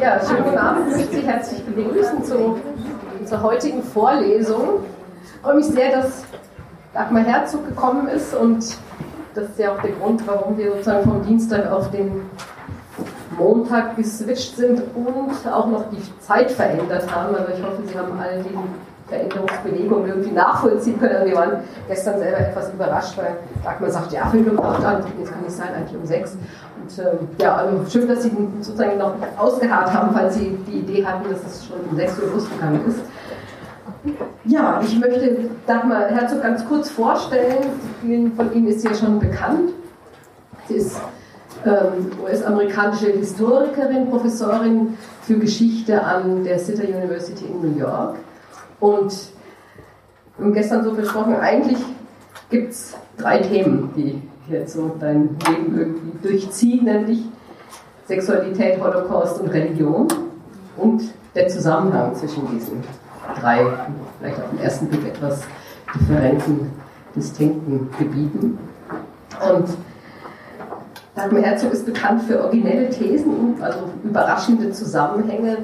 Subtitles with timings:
[0.00, 0.92] Ja, schönen Abend.
[0.92, 2.58] Ich möchte Sie herzlich begrüßen zu
[3.18, 4.80] unserer heutigen Vorlesung.
[5.22, 6.24] Ich freue mich sehr, dass
[6.94, 8.78] Dagmar Herzog gekommen ist und
[9.34, 12.22] das ist ja auch der Grund, warum wir sozusagen vom Dienstag auf den
[13.36, 17.34] Montag geswitcht sind und auch noch die Zeit verändert haben.
[17.36, 18.56] Also ich hoffe, Sie haben all die
[19.10, 21.26] Veränderungsbewegung irgendwie nachvollziehen können.
[21.26, 21.52] Wir waren
[21.88, 25.54] gestern selber etwas überrascht, weil Dagmar sagt, ja, fünf um acht an, jetzt kann nicht
[25.54, 26.36] sein, eigentlich um sechs.
[26.80, 31.04] Und ähm, ja, also schön, dass Sie sozusagen noch ausgeharrt haben, falls Sie die Idee
[31.04, 33.00] hatten, dass es schon um sechs Uhr losgegangen ist.
[34.44, 37.66] Ja, ich möchte Dagmar Herzog ganz kurz vorstellen.
[38.00, 39.72] Vielen von Ihnen ist sie ja schon bekannt.
[40.68, 41.00] Sie ist
[41.66, 48.16] ähm, US-amerikanische Historikerin, Professorin für Geschichte an der Sitter University in New York.
[48.80, 49.12] Und
[50.36, 51.78] wir haben gestern so versprochen, eigentlich
[52.48, 57.24] gibt es drei Themen, die jetzt so dein Leben irgendwie durchziehen, nämlich
[58.06, 60.08] Sexualität, Holocaust und Religion
[60.76, 61.02] und
[61.34, 62.82] der Zusammenhang zwischen diesen
[63.40, 63.64] drei,
[64.18, 65.42] vielleicht auf den ersten Blick etwas
[65.94, 66.70] differenten,
[67.14, 68.58] distinkten Gebieten.
[69.52, 69.68] Und
[71.14, 75.58] Dagmar Herzog ist bekannt für originelle Thesen, also überraschende Zusammenhänge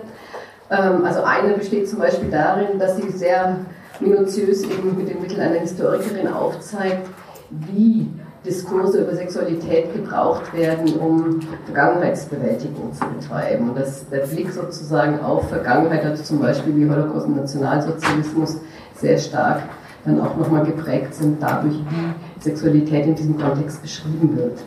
[0.69, 3.56] also eine besteht zum Beispiel darin, dass sie sehr
[4.00, 7.09] minutiös eben mit den Mitteln einer Historikerin aufzeigt,
[7.50, 8.09] wie
[8.45, 13.70] Diskurse über Sexualität gebraucht werden, um Vergangenheitsbewältigung zu betreiben.
[13.70, 18.59] Und das, der Blick sozusagen auf Vergangenheit hat zum Beispiel wie Holocaust und Nationalsozialismus
[18.94, 19.62] sehr stark
[20.05, 24.61] dann auch nochmal geprägt sind dadurch, wie Sexualität in diesem Kontext beschrieben wird.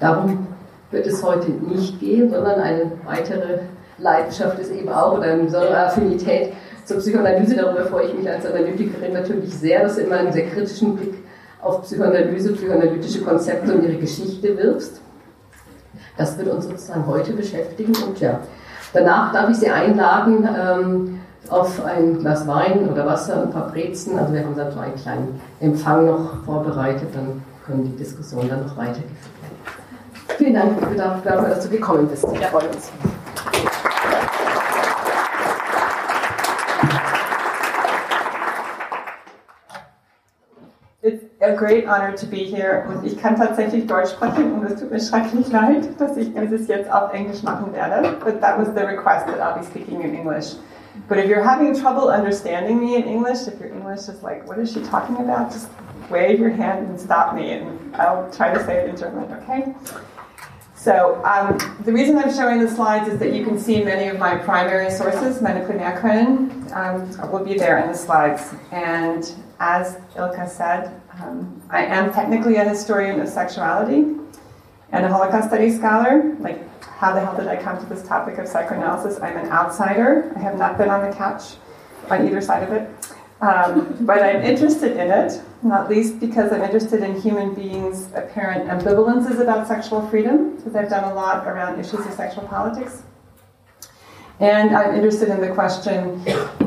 [0.00, 0.46] Darum
[0.90, 3.58] wird es heute nicht gehen, sondern eine weitere
[3.98, 6.52] Leidenschaft ist eben auch, oder eine besondere Affinität
[6.84, 7.56] zur Psychoanalyse.
[7.56, 11.14] Darüber freue ich mich als Analytikerin natürlich sehr, dass du immer einen sehr kritischen Blick
[11.60, 15.00] auf Psychoanalyse, psychoanalytische Konzepte und ihre Geschichte wirfst.
[16.16, 17.92] Das wird uns sozusagen heute beschäftigen.
[18.06, 18.40] Und ja,
[18.92, 23.70] danach darf ich Sie einladen ähm, auf ein Glas Wein oder Wasser und ein paar
[23.70, 24.18] Brezen.
[24.18, 28.66] Also wir haben dann so einen kleinen Empfang noch vorbereitet, dann können die Diskussionen dann
[28.66, 29.06] noch weitergeführt
[29.42, 29.78] werden.
[30.36, 32.22] Vielen Dank dafür, dass du gekommen bist.
[32.22, 32.90] Wir freuen uns.
[41.48, 44.90] A great honor to be here und ich kann tatsächlich Deutsch sprechen und es tut
[44.90, 48.84] mir schrecklich leid, dass ich dieses jetzt auf Englisch machen werde, but that was the
[48.84, 50.54] request that I'll be speaking in English.
[51.08, 54.58] But if you're having trouble understanding me in English, if your English is like, what
[54.58, 55.52] is she talking about?
[55.52, 55.68] Just
[56.10, 59.74] wave your hand and stop me and I'll try to say it in German, okay?
[60.74, 64.18] So um, the reason I'm showing the slides is that you can see many of
[64.18, 68.54] my primary sources, Primärquellen, um, will be there in the slides.
[68.70, 74.16] And as Ilka said, um, I am technically a historian of sexuality
[74.92, 76.36] and a Holocaust studies scholar.
[76.38, 79.20] Like, how the hell did I come to this topic of psychoanalysis?
[79.20, 80.32] I'm an outsider.
[80.36, 81.54] I have not been on the couch
[82.10, 82.90] on either side of it.
[83.40, 88.68] Um, but I'm interested in it, not least because I'm interested in human beings' apparent
[88.68, 93.04] ambivalences about sexual freedom, because I've done a lot around issues of sexual politics.
[94.40, 96.18] And I'm interested in the question,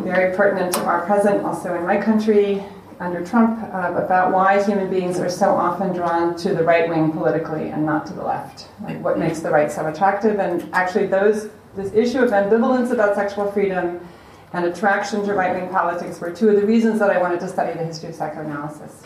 [0.02, 2.64] very pertinent to our present, also in my country,
[3.02, 7.12] under Trump uh, about why human beings are so often drawn to the right wing
[7.12, 8.68] politically and not to the left.
[8.84, 10.40] Like what makes the right so attractive?
[10.40, 14.08] And actually, those this issue of ambivalence about sexual freedom
[14.54, 17.48] and attraction to right wing politics were two of the reasons that I wanted to
[17.48, 19.02] study the history of psychoanalysis.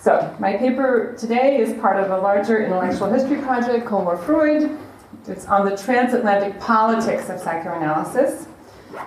[0.00, 4.78] So, my paper today is part of a larger intellectual history project called War Freud.
[5.26, 8.46] It's on the transatlantic politics of psychoanalysis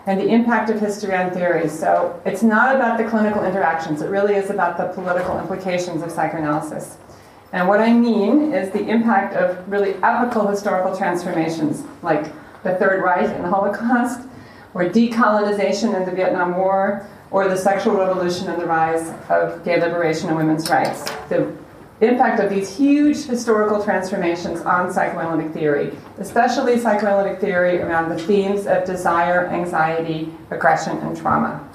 [0.05, 1.67] and the impact of history on theory.
[1.69, 6.11] So it's not about the clinical interactions, it really is about the political implications of
[6.11, 6.97] psychoanalysis.
[7.53, 12.25] And what I mean is the impact of really epical historical transformations, like
[12.63, 14.27] the Third Reich and the Holocaust,
[14.73, 19.79] or decolonization and the Vietnam War, or the sexual revolution and the rise of gay
[19.79, 21.03] liberation and women's rights.
[21.29, 21.53] The
[22.02, 28.67] impact of these huge historical transformations on psychoanalytic theory, especially psychoanalytic theory around the themes
[28.67, 31.67] of desire, anxiety, aggression, and trauma.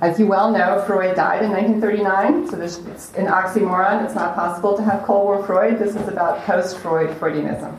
[0.00, 4.04] As you well know, Freud died in 1939, so there's, it's an oxymoron.
[4.04, 5.78] It's not possible to have Cold War Freud.
[5.78, 7.76] This is about post Freud Freudianism.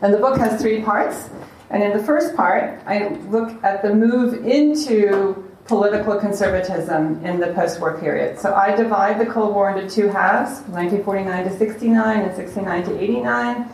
[0.00, 1.28] And the book has three parts.
[1.70, 7.52] And in the first part, I look at the move into political conservatism in the
[7.54, 8.38] post war period.
[8.38, 13.00] So I divide the Cold War into two halves 1949 to 69 and 69 to
[13.00, 13.70] 89.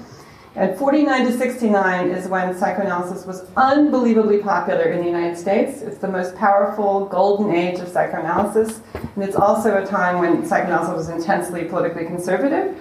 [0.55, 5.83] And 49 to 69 is when psychoanalysis was unbelievably popular in the United States.
[5.83, 8.81] It's the most powerful golden age of psychoanalysis.
[9.15, 12.77] And it's also a time when psychoanalysis was intensely politically conservative.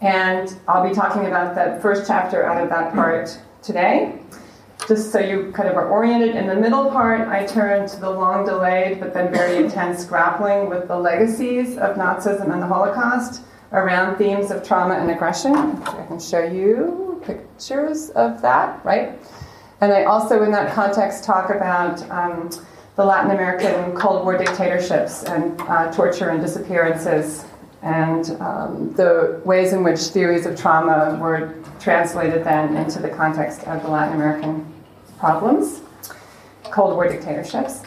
[0.00, 4.18] And I'll be talking about the first chapter out of that part today.
[4.88, 6.34] Just so you kind of are oriented.
[6.34, 10.70] In the middle part, I turn to the long delayed but then very intense grappling
[10.70, 13.42] with the legacies of Nazism and the Holocaust
[13.72, 15.54] around themes of trauma and aggression.
[15.54, 19.18] I can show you pictures of that, right?
[19.82, 22.48] And I also, in that context, talk about um,
[22.96, 27.44] the Latin American Cold War dictatorships and uh, torture and disappearances,
[27.82, 33.64] and um, the ways in which theories of trauma were translated then into the context
[33.64, 34.66] of the Latin American
[35.18, 35.80] problems,
[36.64, 37.82] Cold War dictatorships.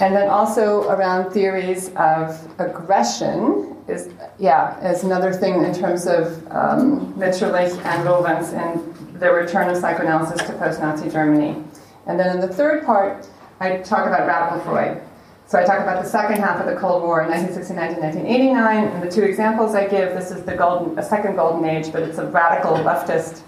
[0.00, 6.46] And then also around theories of aggression is yeah is another thing in terms of
[6.52, 11.62] um, Mitscherlich and Lorenz and the return of psychoanalysis to post-Nazi Germany.
[12.06, 13.28] And then in the third part,
[13.60, 15.02] I talk about radical Freud.
[15.46, 19.02] So I talk about the second half of the Cold War, 1969 to 1989, and
[19.02, 20.14] the two examples I give.
[20.14, 23.42] This is the golden, a second golden age, but it's a radical leftist,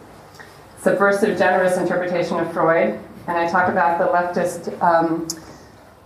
[0.80, 3.00] subversive, generous interpretation of Freud.
[3.28, 5.28] And I talk about the leftist um,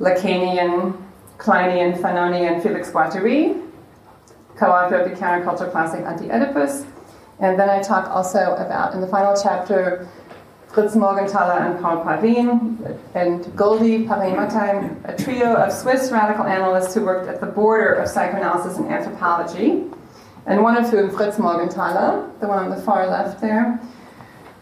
[0.00, 1.02] Lacanian,
[1.38, 3.62] Kleinian, Fanonian Felix Guattari,
[4.56, 6.84] co-author of the counterculture classic Anti-Oedipus.
[7.38, 10.08] And then I talk also about, in the final chapter,
[10.68, 17.02] Fritz Morgenthaler and Paul Parin, and Goldy Paré a trio of Swiss radical analysts who
[17.02, 19.84] worked at the border of psychoanalysis and anthropology,
[20.44, 23.80] and one of whom, Fritz Morgenthaler, the one on the far left there,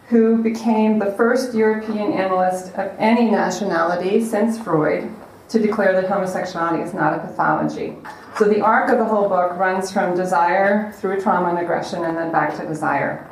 [0.07, 5.11] who became the first European analyst of any nationality since Freud
[5.49, 7.95] to declare that homosexuality is not a pathology.
[8.37, 12.17] So the arc of the whole book runs from desire through trauma and aggression and
[12.17, 13.29] then back to desire.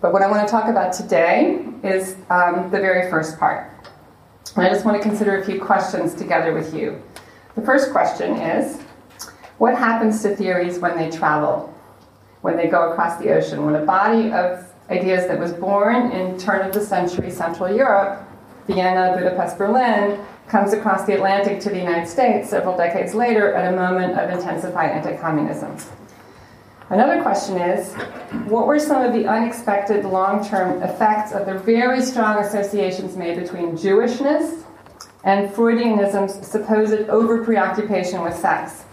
[0.00, 3.70] But what I want to talk about today is um, the very first part.
[4.56, 7.00] And I just want to consider a few questions together with you.
[7.54, 8.80] The first question is
[9.58, 11.72] what happens to theories when they travel,
[12.40, 16.38] when they go across the ocean, when a body of ideas that was born in
[16.38, 18.22] turn of the century Central Europe,
[18.66, 23.72] Vienna, Budapest, Berlin, comes across the Atlantic to the United States several decades later at
[23.72, 25.76] a moment of intensified anti communism.
[26.90, 27.94] Another question is
[28.48, 33.38] what were some of the unexpected long term effects of the very strong associations made
[33.38, 34.64] between Jewishness
[35.22, 38.84] and Freudianism's supposed over preoccupation with sex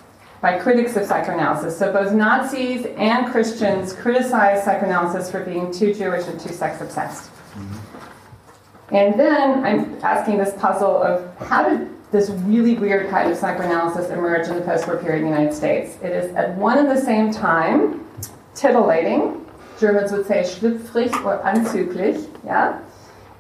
[0.42, 1.78] by critics of psychoanalysis?
[1.78, 7.30] So both Nazis and Christians criticized psychoanalysis for being too Jewish and too sex obsessed.
[7.31, 8.95] Mm-hmm.
[8.95, 14.10] And then I'm asking this puzzle of how did this really weird kind of psychoanalysis
[14.10, 15.98] emerge in the post war period in the United States?
[16.01, 18.07] It is at one and the same time
[18.56, 19.45] titillating,
[19.80, 22.80] Germans would say schlüpfrig or anzüglich, yeah?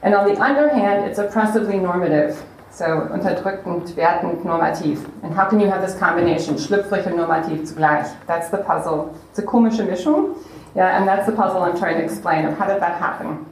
[0.03, 2.43] And on the other hand, it's oppressively normative.
[2.77, 4.99] So unterdrückend, wertend, normativ.
[5.23, 8.07] And how can you have this combination, schlüpfrig and normativ zugleich?
[8.27, 9.17] That's the puzzle.
[9.31, 10.37] It's a komische Mischung.
[10.75, 13.47] Yeah, and that's the puzzle I'm trying to explain of how did that happen.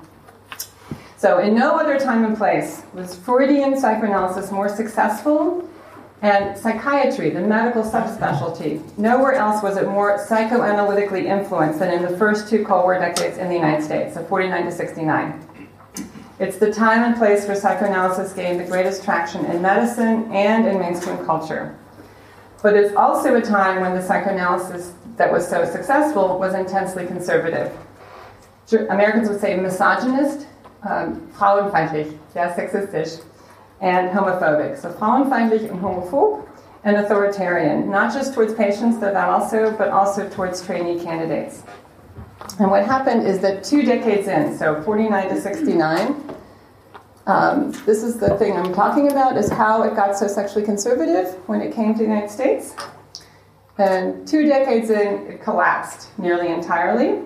[1.18, 5.68] So, in no other time and place was Freudian psychoanalysis more successful,
[6.22, 12.16] and psychiatry, the medical subspecialty, nowhere else was it more psychoanalytically influenced than in the
[12.20, 15.48] first two Cold War decades in the United States, so 49 to 69.
[16.38, 20.80] It's the time and place where psychoanalysis gained the greatest traction in medicine and in
[20.80, 21.78] mainstream culture.
[22.62, 27.72] But it's also a time when the psychoanalysis that was so successful was intensely conservative.
[28.90, 30.48] Americans would say misogynist
[30.84, 33.22] um, frauenfeindlich, yeah, sexistisch,
[33.82, 34.78] and homophobic.
[34.78, 36.48] So frauenfeindlich and homophobe,
[36.84, 41.64] and authoritarian, not just towards patients, though that also, but also towards trainee candidates.
[42.60, 46.36] And what happened is that two decades in, so 49 to 69,
[47.28, 51.34] um, this is the thing I'm talking about, is how it got so sexually conservative
[51.48, 52.76] when it came to the United States.
[53.78, 57.24] And two decades in, it collapsed nearly entirely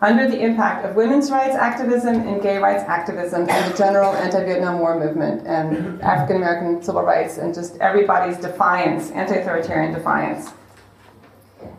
[0.00, 4.78] under the impact of women's rights activism and gay rights activism and the general anti-Vietnam
[4.78, 10.50] War movement and African American civil rights and just everybody's defiance, anti-authoritarian defiance.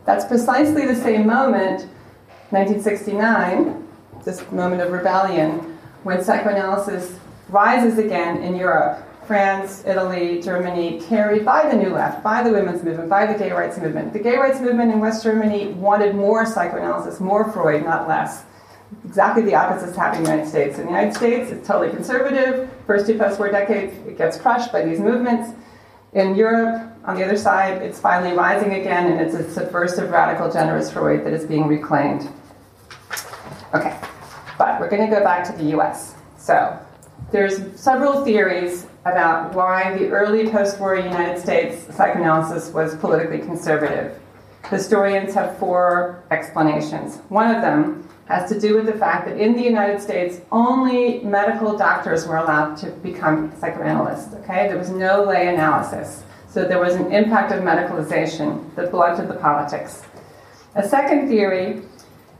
[0.04, 1.88] That's precisely the same moment,
[2.52, 3.88] 1969,
[4.24, 5.58] this moment of rebellion,
[6.02, 7.18] when psychoanalysis
[7.48, 12.82] rises again in Europe France, Italy, Germany, carried by the New Left, by the women's
[12.82, 14.12] movement, by the gay rights movement.
[14.12, 18.44] The gay rights movement in West Germany wanted more psychoanalysis, more Freud, not less.
[19.06, 20.78] Exactly the opposite is happening in the United States.
[20.78, 22.68] In the United States, it's totally conservative.
[22.86, 25.56] First two post war decades, it gets crushed by these movements.
[26.12, 30.52] In Europe, on the other side, it's finally rising again, and it's a subversive, radical,
[30.52, 32.28] generous Freud that is being reclaimed.
[33.74, 33.98] Okay,
[34.58, 36.14] but we're going to go back to the US.
[36.36, 36.78] So,
[37.30, 44.20] there's several theories about why the early post war United States psychoanalysis was politically conservative.
[44.68, 47.16] Historians have four explanations.
[47.30, 51.20] One of them has to do with the fact that in the United States, only
[51.20, 54.34] medical doctors were allowed to become psychoanalysts.
[54.34, 59.28] Okay, there was no lay analysis, so there was an impact of medicalization that blunted
[59.28, 60.02] the politics.
[60.74, 61.82] A second theory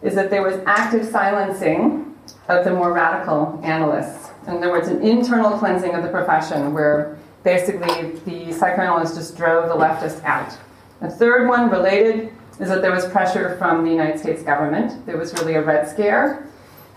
[0.02, 2.14] is that there was active silencing
[2.48, 4.30] of the more radical analysts.
[4.46, 9.68] In other words, an internal cleansing of the profession where basically the psychoanalysts just drove
[9.68, 10.56] the leftists out.
[11.00, 15.04] A third one related is that there was pressure from the United States government.
[15.06, 16.46] There was really a Red Scare,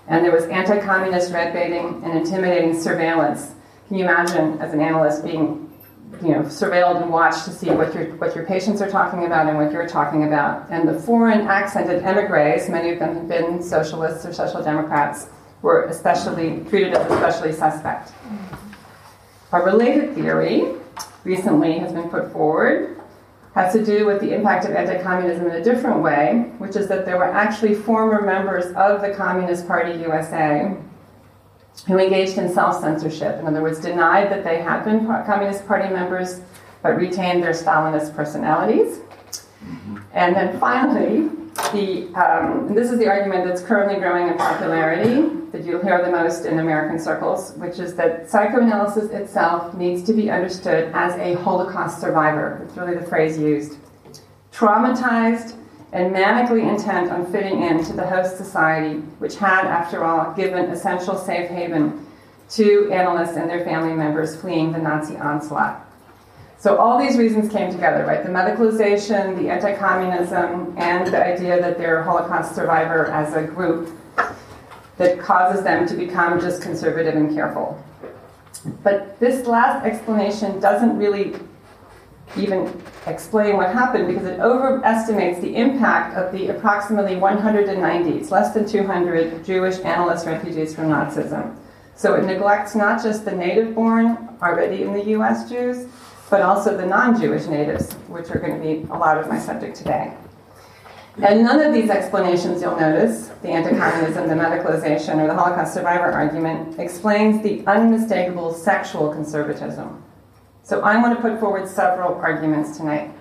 [0.07, 3.53] and there was anti communist red baiting and intimidating surveillance.
[3.87, 5.64] Can you imagine, as an analyst, being
[6.21, 9.47] you know, surveilled and watched to see what your, what your patients are talking about
[9.47, 10.69] and what you're talking about?
[10.69, 15.27] And the foreign accented emigres, many of them have been socialists or social democrats,
[15.61, 18.11] were especially treated as especially suspect.
[19.51, 20.75] A related theory
[21.23, 22.95] recently has been put forward
[23.55, 26.89] has to do with the impact of anti communism in a different way, which is
[26.89, 30.75] that there were actually former members of the Communist Party USA
[31.87, 33.39] who engaged in self censorship.
[33.39, 36.41] In other words, denied that they had been Communist Party members
[36.81, 38.99] but retained their Stalinist personalities.
[39.63, 39.97] Mm-hmm.
[40.13, 41.29] And then finally,
[41.73, 46.11] the, um, this is the argument that's currently growing in popularity that you'll hear the
[46.11, 51.41] most in American circles, which is that psychoanalysis itself needs to be understood as a
[51.41, 52.61] Holocaust survivor.
[52.63, 53.77] It's really the phrase used.
[54.51, 55.57] Traumatized
[55.95, 60.65] and manically intent on fitting in to the host society, which had, after all, given
[60.65, 62.05] essential safe haven
[62.49, 65.81] to analysts and their family members fleeing the Nazi onslaught.
[66.57, 68.23] So all these reasons came together, right?
[68.23, 73.89] The medicalization, the anti-communism, and the idea that they're Holocaust survivor as a group
[74.97, 77.81] that causes them to become just conservative and careful.
[78.83, 81.35] But this last explanation doesn't really
[82.37, 88.53] even explain what happened because it overestimates the impact of the approximately 190, it's less
[88.53, 91.55] than 200 Jewish analyst refugees from Nazism.
[91.95, 95.87] So it neglects not just the native born, already in the US Jews,
[96.29, 99.39] but also the non Jewish natives, which are going to be a lot of my
[99.39, 100.13] subject today.
[101.23, 105.73] And none of these explanations, you'll notice, the anti communism, the medicalization, or the Holocaust
[105.73, 110.03] survivor argument, explains the unmistakable sexual conservatism.
[110.65, 113.11] So I want to put forward several arguments tonight.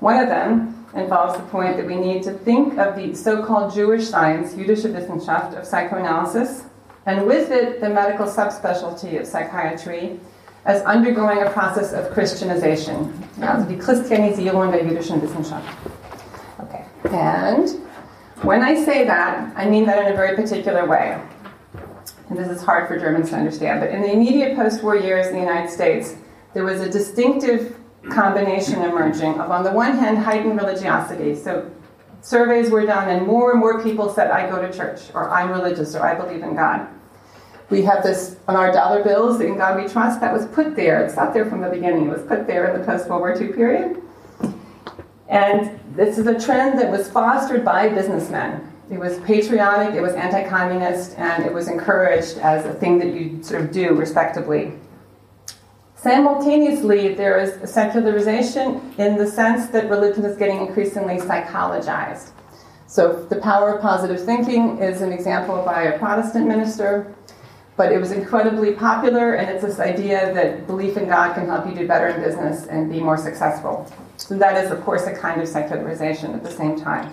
[0.00, 3.74] One of them involves the point that we need to think of the so called
[3.74, 6.64] Jewish science, Jüdische Wissenschaft, of psychoanalysis,
[7.04, 10.18] and with it, the medical subspecialty of psychiatry,
[10.64, 13.12] as undergoing a process of Christianization.
[13.42, 15.68] Also die Christianisierung der jüdischen Wissenschaft.
[16.60, 16.86] Okay.
[17.10, 17.68] And
[18.42, 21.20] when I say that, I mean that in a very particular way.
[22.30, 25.26] And this is hard for Germans to understand, but in the immediate post war years
[25.26, 26.14] in the United States,
[26.54, 27.76] there was a distinctive
[28.10, 31.34] combination emerging of, on the one hand, heightened religiosity.
[31.34, 31.70] So
[32.22, 35.50] surveys were done, and more and more people said, I go to church, or I'm
[35.50, 36.88] religious, or I believe in God.
[37.70, 41.04] We have this on our dollar bills, In God We Trust, that was put there.
[41.04, 43.40] It's not there from the beginning, it was put there in the post World War
[43.40, 44.00] II period.
[45.28, 48.70] And this is a trend that was fostered by businessmen.
[48.90, 53.14] It was patriotic, it was anti communist, and it was encouraged as a thing that
[53.14, 54.74] you sort of do respectably.
[55.96, 62.30] Simultaneously, there is a secularization in the sense that religion is getting increasingly psychologized.
[62.86, 67.14] So, the power of positive thinking is an example by a Protestant minister
[67.76, 71.66] but it was incredibly popular, and it's this idea that belief in God can help
[71.66, 73.90] you do better in business and be more successful.
[74.16, 77.12] So, that is, of course, a kind of secularization at the same time.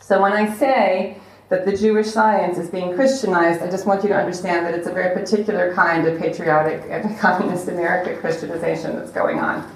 [0.00, 4.08] So, when I say that the Jewish science is being Christianized, I just want you
[4.08, 9.10] to understand that it's a very particular kind of patriotic anti communist American Christianization that's
[9.10, 9.70] going on.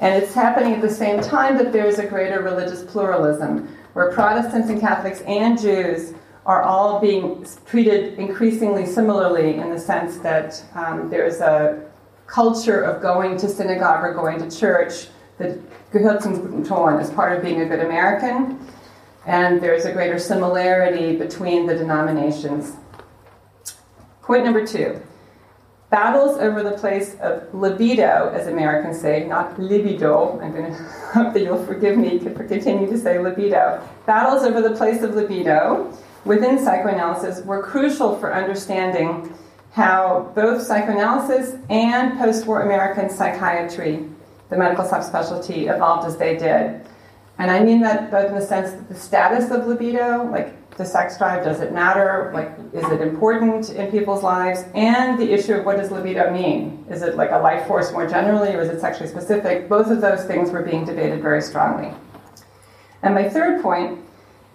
[0.00, 4.68] And it's happening at the same time that there's a greater religious pluralism, where Protestants
[4.68, 6.14] and Catholics and Jews
[6.44, 11.88] are all being treated increasingly similarly in the sense that um, there's a
[12.26, 15.06] culture of going to synagogue or going to church
[15.38, 15.58] that
[15.92, 18.58] Gehörtungston is part of being a good American,
[19.26, 22.76] and there's a greater similarity between the denominations.
[24.22, 25.00] Point number two
[25.92, 30.40] battles over the place of libido, as Americans say, not libido.
[30.40, 33.86] I'm going to hope that you'll forgive me for continuing to say libido.
[34.06, 39.34] Battles over the place of libido within psychoanalysis were crucial for understanding
[39.72, 44.08] how both psychoanalysis and post war American psychiatry,
[44.48, 46.86] the medical subspecialty, evolved as they did.
[47.42, 50.84] And I mean that both in the sense that the status of libido, like the
[50.84, 52.30] sex drive, does it matter?
[52.32, 54.64] Like, is it important in people's lives?
[54.76, 56.86] And the issue of what does libido mean?
[56.88, 59.68] Is it like a life force more generally, or is it sexually specific?
[59.68, 61.92] Both of those things were being debated very strongly.
[63.02, 63.98] And my third point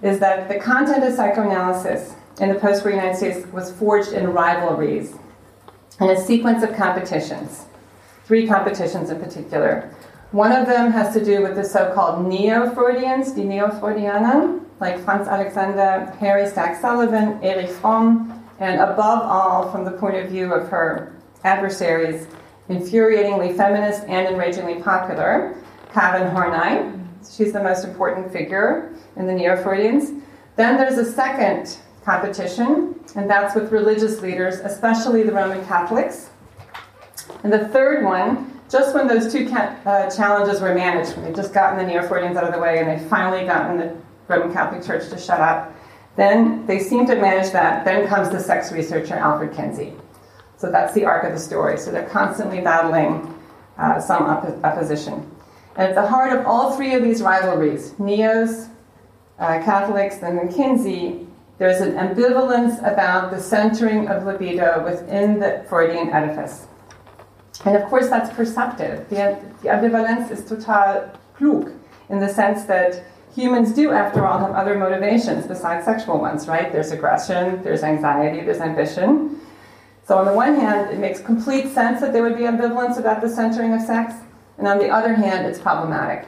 [0.01, 4.27] is that the content of psychoanalysis in the post war United States was forged in
[4.27, 5.13] rivalries
[5.99, 7.65] and a sequence of competitions,
[8.23, 9.93] three competitions in particular.
[10.31, 14.99] One of them has to do with the so called neo Freudians, die Neo-Freudianer, like
[14.99, 20.53] Franz Alexander, Harry Stack Sullivan, Erich Fromm, and above all, from the point of view
[20.53, 21.15] of her
[21.45, 22.27] adversaries,
[22.69, 25.55] infuriatingly feminist and enragingly popular,
[25.93, 26.91] Karen Horney.
[27.31, 30.11] She's the most important figure in the Neo Freudians.
[30.57, 36.31] Then there's a second competition, and that's with religious leaders, especially the Roman Catholics.
[37.43, 41.53] And the third one, just when those two uh, challenges were managed, when they'd just
[41.53, 43.95] gotten the Neo Freudians out of the way and they finally gotten the
[44.27, 45.73] Roman Catholic Church to shut up,
[46.17, 47.85] then they seem to manage that.
[47.85, 49.93] Then comes the sex researcher Alfred Kinsey.
[50.57, 51.77] So that's the arc of the story.
[51.77, 53.33] So they're constantly battling
[53.77, 55.31] uh, some op- opposition.
[55.75, 58.69] And at the heart of all three of these rivalries, Neos,
[59.37, 61.27] uh, Catholics, and Kinsey,
[61.59, 66.67] there's an ambivalence about the centering of libido within the Freudian edifice.
[67.65, 69.09] And of course, that's perceptive.
[69.09, 71.71] The, the ambivalence is total klug
[72.09, 73.03] in the sense that
[73.35, 76.71] humans do, after all, have other motivations besides sexual ones, right?
[76.71, 79.39] There's aggression, there's anxiety, there's ambition.
[80.05, 83.21] So, on the one hand, it makes complete sense that there would be ambivalence about
[83.21, 84.13] the centering of sex,
[84.57, 86.27] and on the other hand, it's problematic.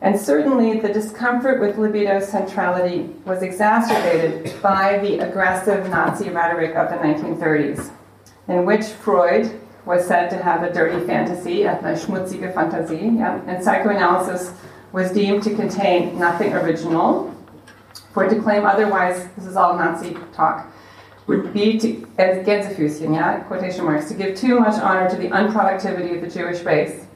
[0.00, 6.88] And certainly, the discomfort with libido centrality was exacerbated by the aggressive Nazi rhetoric of
[6.88, 7.92] the 1930s,
[8.48, 13.40] in which Freud was said to have a dirty fantasy, eine schmutzige Fantasie, yeah?
[13.46, 14.52] and psychoanalysis
[14.92, 17.34] was deemed to contain nothing original.
[18.12, 20.70] For to claim otherwise, this is all Nazi talk,
[21.26, 25.28] would be to, as Gänsefüßchen, yeah, quotation marks, to give too much honor to the
[25.28, 27.06] unproductivity of the Jewish race,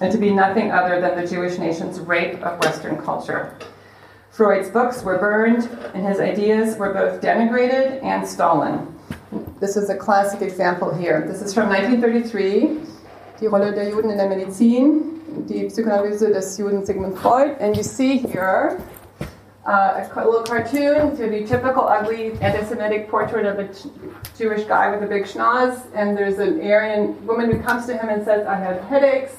[0.00, 3.56] and to be nothing other than the Jewish nation's rape of Western culture.
[4.30, 8.93] Freud's books were burned, and his ideas were both denigrated and stolen.
[9.60, 11.24] This is a classic example here.
[11.26, 16.84] This is from 1933, Die Rolle der Juden in der Medizin, die Psychoanalyse des Juden
[16.84, 18.80] Sigmund Freud, and you see here
[19.66, 23.68] uh, a little cartoon to the typical ugly anti-Semitic portrait of a
[24.36, 28.08] Jewish guy with a big schnoz, and there's an Aryan woman who comes to him
[28.08, 29.36] and says, "I have headaches."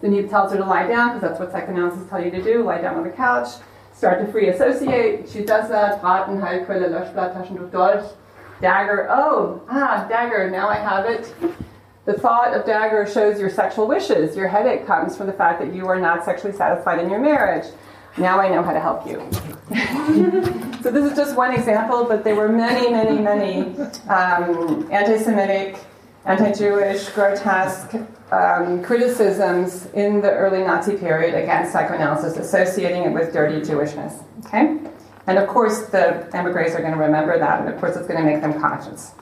[0.00, 2.62] Then he tells her to lie down because that's what psychoanalysts tell you to do:
[2.62, 3.48] lie down on the couch,
[3.92, 5.28] start to free associate.
[5.28, 6.00] She does that.
[6.00, 8.12] Heilquelle, Löschblatt, Dolch,
[8.60, 9.08] dagger.
[9.10, 10.50] Oh, ah, dagger.
[10.50, 11.32] Now I have it.
[12.04, 14.36] The thought of dagger shows your sexual wishes.
[14.36, 17.66] Your headache comes from the fact that you are not sexually satisfied in your marriage.
[18.16, 19.18] Now I know how to help you.
[20.82, 23.76] so this is just one example, but there were many, many, many
[24.08, 25.78] um, anti-Semitic,
[26.24, 27.96] anti-Jewish, grotesque
[28.30, 34.22] um, criticisms in the early Nazi period against psychoanalysis, associating it with dirty Jewishness.
[34.46, 34.78] Okay,
[35.26, 38.24] and of course the emigres are going to remember that, and of course it's going
[38.24, 39.12] to make them conscious.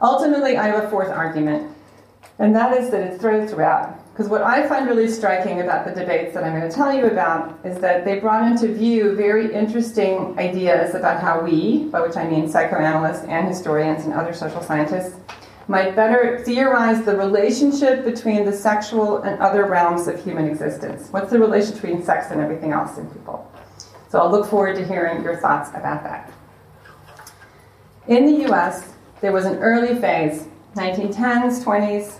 [0.00, 1.74] Ultimately, I have a fourth argument,
[2.38, 4.00] and that is that it's thrown throughout.
[4.12, 7.06] Because what I find really striking about the debates that I'm going to tell you
[7.06, 12.16] about is that they brought into view very interesting ideas about how we, by which
[12.16, 15.16] I mean psychoanalysts and historians and other social scientists,
[15.66, 21.08] might better theorize the relationship between the sexual and other realms of human existence.
[21.10, 23.50] What's the relationship between sex and everything else in people?
[24.14, 26.32] So I'll look forward to hearing your thoughts about that.
[28.06, 30.46] In the US, there was an early phase,
[30.76, 32.18] 1910s, 20s,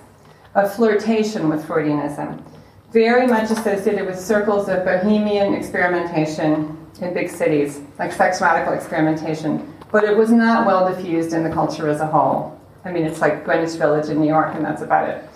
[0.57, 2.43] of flirtation with Freudianism,
[2.91, 9.73] very much associated with circles of bohemian experimentation in big cities, like sex radical experimentation,
[9.93, 12.61] but it was not well diffused in the culture as a whole.
[12.85, 15.29] I mean, it's like Greenwich Village in New York, and that's about it.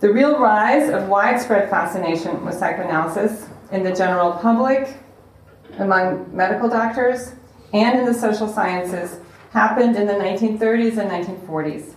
[0.00, 4.94] The real rise of widespread fascination with psychoanalysis in the general public,
[5.78, 7.32] among medical doctors,
[7.72, 9.20] and in the social sciences
[9.52, 11.94] happened in the 1930s and 1940s.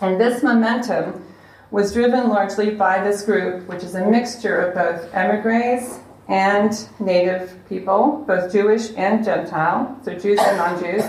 [0.00, 1.24] And this momentum
[1.70, 7.56] was driven largely by this group, which is a mixture of both emigres and native
[7.68, 11.04] people, both Jewish and Gentile, so Jews and non Jews,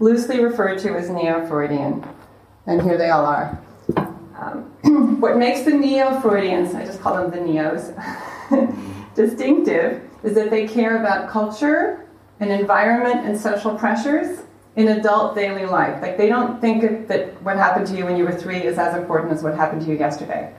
[0.00, 2.04] loosely referred to as Neo Freudian.
[2.66, 3.58] And here they all are.
[4.36, 4.70] Um,
[5.20, 7.94] what makes the Neo Freudians, I just call them the Neos,
[9.14, 12.06] distinctive is that they care about culture
[12.40, 14.42] and environment and social pressures
[14.76, 16.00] in adult daily life.
[16.00, 18.96] Like they don't think that what happened to you when you were three is as
[18.96, 20.54] important as what happened to you yesterday.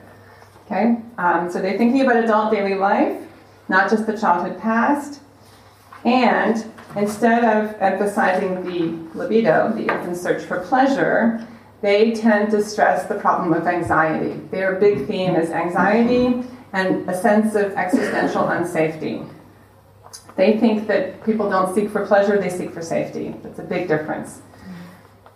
[0.66, 0.98] Okay?
[1.18, 3.18] Um, so they're thinking about adult daily life,
[3.68, 5.20] not just the childhood past.
[6.04, 6.64] And
[6.96, 11.46] instead of emphasizing the libido, the infant's search for pleasure,
[11.80, 14.38] they tend to stress the problem of anxiety.
[14.50, 19.26] Their big theme is anxiety and a sense of existential unsafety.
[20.40, 23.34] They think that people don't seek for pleasure, they seek for safety.
[23.42, 24.40] That's a big difference.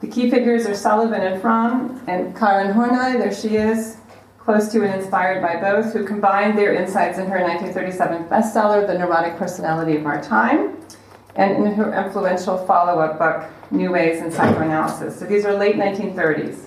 [0.00, 3.98] The key figures are Sullivan and Fromm, and Karen Horney, there she is,
[4.38, 8.98] close to and inspired by both, who combined their insights in her 1937 bestseller, The
[8.98, 10.78] Neurotic Personality of Our Time,
[11.36, 15.18] and in her influential follow up book, New Ways in Psychoanalysis.
[15.18, 16.64] So these are late 1930s.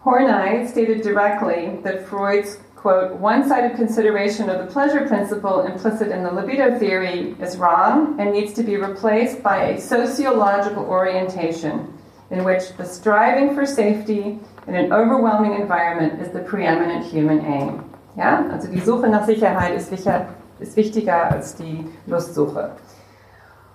[0.00, 6.24] Horney stated directly that Freud's, quote, one sided consideration of the pleasure principle implicit in
[6.24, 11.96] the libido theory is wrong and needs to be replaced by a sociological orientation
[12.32, 17.88] in which the striving for safety in an overwhelming environment is the preeminent human aim.
[18.16, 18.50] Ja?
[18.52, 22.72] Also die Suche nach Sicherheit ist, ist wichtiger als die Lustsuche.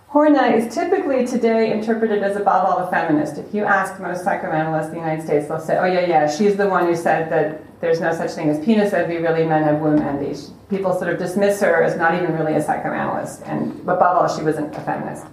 [0.09, 3.37] Horney is typically today interpreted as above all a feminist.
[3.37, 6.55] If you ask most psychoanalysts in the United States, they'll say, oh, yeah, yeah, she's
[6.55, 9.79] the one who said that there's no such thing as penis envy, really men have
[9.79, 10.35] womb envy.
[10.69, 14.43] People sort of dismiss her as not even really a psychoanalyst, and above all, she
[14.43, 15.25] wasn't a feminist.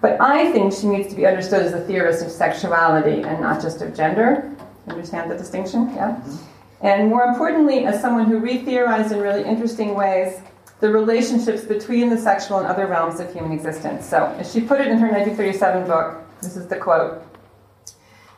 [0.00, 3.60] But I think she needs to be understood as a theorist of sexuality and not
[3.60, 4.48] just of gender.
[4.86, 5.92] Understand the distinction?
[5.94, 6.12] Yeah?
[6.12, 6.36] Mm-hmm.
[6.80, 10.40] And more importantly, as someone who re theorized in really interesting ways
[10.80, 14.06] the relationships between the sexual and other realms of human existence.
[14.06, 17.20] So, as she put it in her 1937 book, this is the quote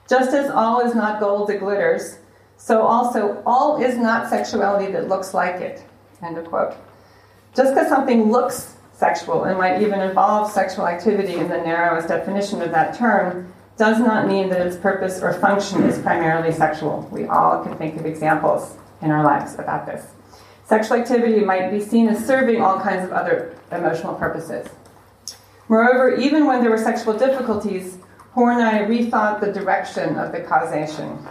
[0.09, 2.19] Just as all is not gold that glitters,
[2.61, 5.83] so also all is not sexuality that looks like it.
[6.23, 6.75] End of quote.
[7.57, 12.61] Just because something looks sexual and might even involve sexual activity in the narrowest definition
[12.61, 17.09] of that term does not mean that its purpose or function is primarily sexual.
[17.11, 20.05] We all can think of examples in our lives about this.
[20.66, 24.68] Sexual activity might be seen as serving all kinds of other emotional purposes.
[25.70, 27.96] Moreover, even when there were sexual difficulties,
[28.33, 31.27] Horney rethought the direction of the causation.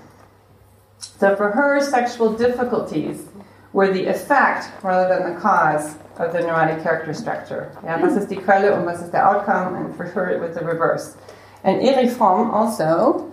[0.99, 3.25] So for her, sexual difficulties
[3.73, 7.71] were the effect rather than the cause of the neurotic character structure.
[7.83, 8.05] Yeah, hmm.
[8.05, 10.65] was ist die Quelle und was ist der Outcome, and for her it was the
[10.65, 11.15] reverse.
[11.63, 13.31] And Erich Fromm also,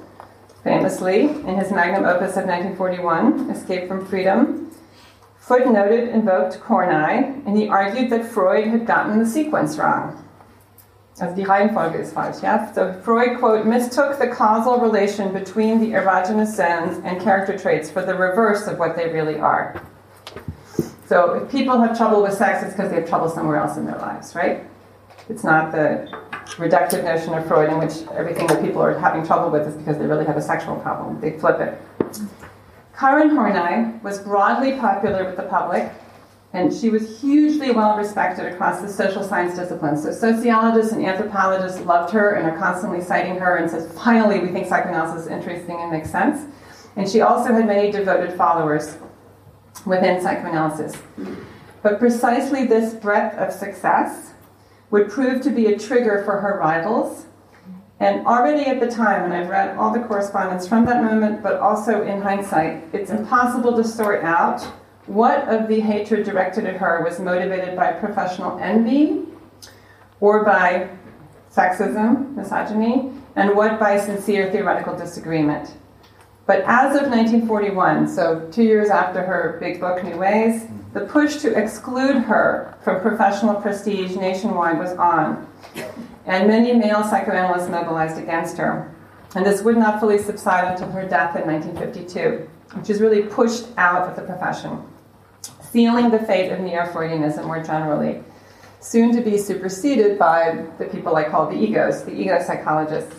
[0.62, 4.70] famously, in his magnum opus of 1941, Escape from Freedom,
[5.40, 10.25] footnoted invoked Horney, and he argued that Freud had gotten the sequence wrong.
[11.18, 12.70] Also die Reihenfolge ist falsch, yeah?
[12.74, 18.02] So Freud, quote, mistook the causal relation between the erogenous zones and character traits for
[18.02, 19.80] the reverse of what they really are.
[21.06, 23.86] So if people have trouble with sex, it's because they have trouble somewhere else in
[23.86, 24.64] their lives, right?
[25.30, 26.06] It's not the
[26.58, 29.96] reductive notion of Freud in which everything that people are having trouble with is because
[29.96, 31.20] they really have a sexual problem.
[31.20, 31.80] They flip it.
[32.98, 35.90] Karen Horney was broadly popular with the public,
[36.56, 40.02] and she was hugely well respected across the social science disciplines.
[40.02, 44.48] So sociologists and anthropologists loved her and are constantly citing her and says, finally, we
[44.48, 46.50] think psychoanalysis is interesting and makes sense.
[46.96, 48.96] And she also had many devoted followers
[49.84, 50.96] within psychoanalysis.
[51.82, 54.32] But precisely this breadth of success
[54.90, 57.26] would prove to be a trigger for her rivals
[57.98, 61.60] and already at the time, and I've read all the correspondence from that moment, but
[61.60, 64.66] also in hindsight, it's impossible to sort out
[65.06, 69.22] what of the hatred directed at her was motivated by professional envy
[70.20, 70.88] or by
[71.52, 75.76] sexism, misogyny, and what by sincere theoretical disagreement.
[76.46, 81.36] But as of 1941, so two years after her big book, New Ways, the push
[81.42, 85.46] to exclude her from professional prestige nationwide was on
[86.26, 88.92] and many male psychoanalysts mobilized against her.
[89.34, 93.66] And this would not fully subside until her death in 1952, which is really pushed
[93.76, 94.82] out of the profession,
[95.76, 98.18] sealing the fate of neo-Freudianism more generally,
[98.80, 103.14] soon to be superseded by the people I call the egos, the ego psychologists.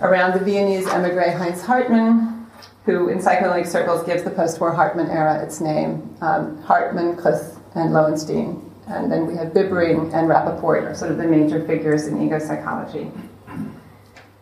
[0.00, 2.46] Around the Viennese emigre Heinz Hartmann,
[2.86, 7.42] who in psychoanalytic circles gives the post-war Hartmann era its name, um, Hartmann, Cliff,
[7.74, 12.06] and Loewenstein, and then we have Bibring and Rapaport are sort of the major figures
[12.06, 13.12] in ego psychology.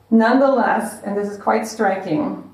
[0.08, 2.47] Nonetheless, and this is quite striking,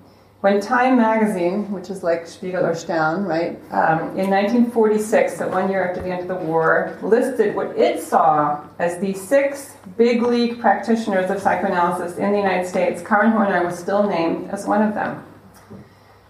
[0.44, 5.70] when Time magazine, which is like Spiegel or Stern, right, um, in 1946, so one
[5.70, 10.20] year after the end of the war, listed what it saw as the six big
[10.20, 14.82] league practitioners of psychoanalysis in the United States, Karen Horney was still named as one
[14.82, 15.24] of them.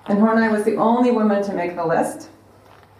[0.06, 2.28] And Horney was the only woman to make the list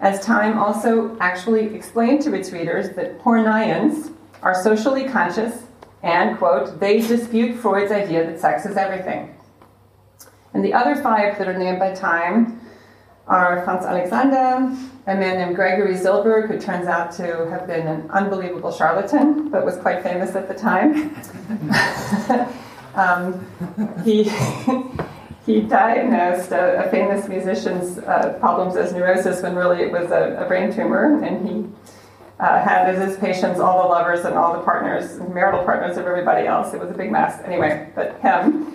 [0.01, 5.63] as Time also actually explained to its readers that Horneyans are socially conscious
[6.03, 9.34] and, quote, they dispute Freud's idea that sex is everything.
[10.55, 12.61] And the other five that are named by Time
[13.27, 18.11] are Franz Alexander, a man named Gregory Zilboorg, who turns out to have been an
[18.11, 21.17] unbelievable charlatan, but was quite famous at the time.
[22.95, 23.47] um,
[24.05, 24.25] he
[25.47, 30.37] he diagnosed a, a famous musician's uh, problems as neurosis when really it was a,
[30.43, 31.65] a, brain tumor, and he
[32.41, 36.07] uh, had as his patients all the lovers and all the partners, marital partners of
[36.07, 36.73] everybody else.
[36.73, 37.43] It was a big mess.
[37.45, 38.74] Anyway, but him.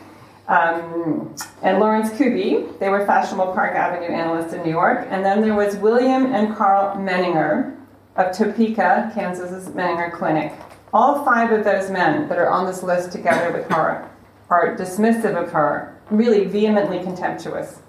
[0.49, 5.05] Um, and Lawrence Kubie, they were fashionable Park Avenue analysts in New York.
[5.11, 7.77] And then there was William and Karl Menninger
[8.15, 10.51] of Topeka, Kansas's Menninger Clinic.
[10.91, 14.09] All five of those men that are on this list together with her
[14.49, 17.81] are dismissive of her, really vehemently contemptuous.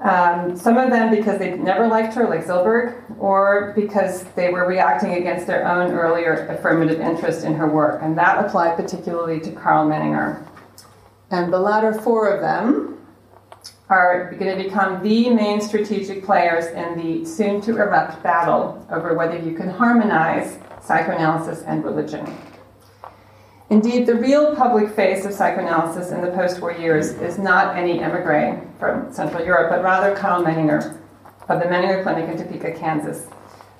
[0.00, 4.66] Um, some of them because they never liked her, like Zilboorg, or because they were
[4.66, 8.00] reacting against their own earlier affirmative interest in her work.
[8.02, 10.44] And that applied particularly to Karl Menninger.
[11.32, 12.98] And the latter four of them
[13.88, 19.14] are going to become the main strategic players in the soon to erupt battle over
[19.14, 22.26] whether you can harmonize psychoanalysis and religion.
[23.70, 28.00] Indeed, the real public face of psychoanalysis in the post war years is not any
[28.00, 30.98] emigre from Central Europe, but rather Karl Menninger
[31.48, 33.26] of the Menninger Clinic in Topeka, Kansas,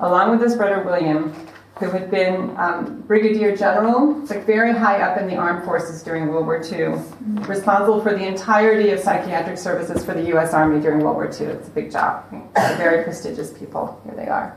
[0.01, 1.35] along with his brother William,
[1.83, 6.29] who had been um, brigadier general, like very high up in the armed forces during
[6.29, 7.03] World War II,
[7.49, 10.55] responsible for the entirety of psychiatric services for the U.S.
[10.55, 11.47] Army during World War II.
[11.47, 12.25] It's a big job.
[12.55, 14.01] Very prestigious people.
[14.05, 14.57] Here they are.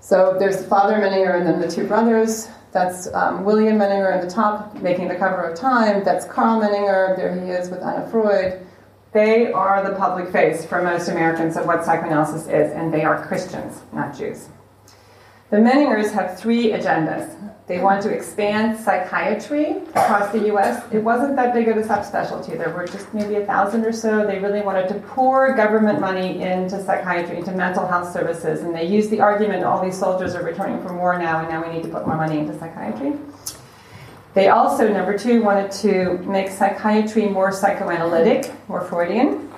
[0.00, 2.48] So there's Father Menninger and then the two brothers.
[2.70, 6.04] That's um, William Menninger at the top, making the cover of Time.
[6.04, 7.16] That's Karl Menninger.
[7.16, 8.64] There he is with Anna Freud.
[9.12, 13.26] They are the public face for most Americans of what psychoanalysis is, and they are
[13.26, 14.50] Christians, not Jews.
[15.50, 17.34] The Menningers have three agendas.
[17.68, 20.84] They want to expand psychiatry across the US.
[20.92, 22.58] It wasn't that big of a subspecialty.
[22.58, 24.26] There were just maybe a thousand or so.
[24.26, 28.60] They really wanted to pour government money into psychiatry, into mental health services.
[28.60, 31.66] And they used the argument all these soldiers are returning from war now, and now
[31.66, 33.14] we need to put more money into psychiatry.
[34.34, 39.50] They also, number two, wanted to make psychiatry more psychoanalytic, more Freudian,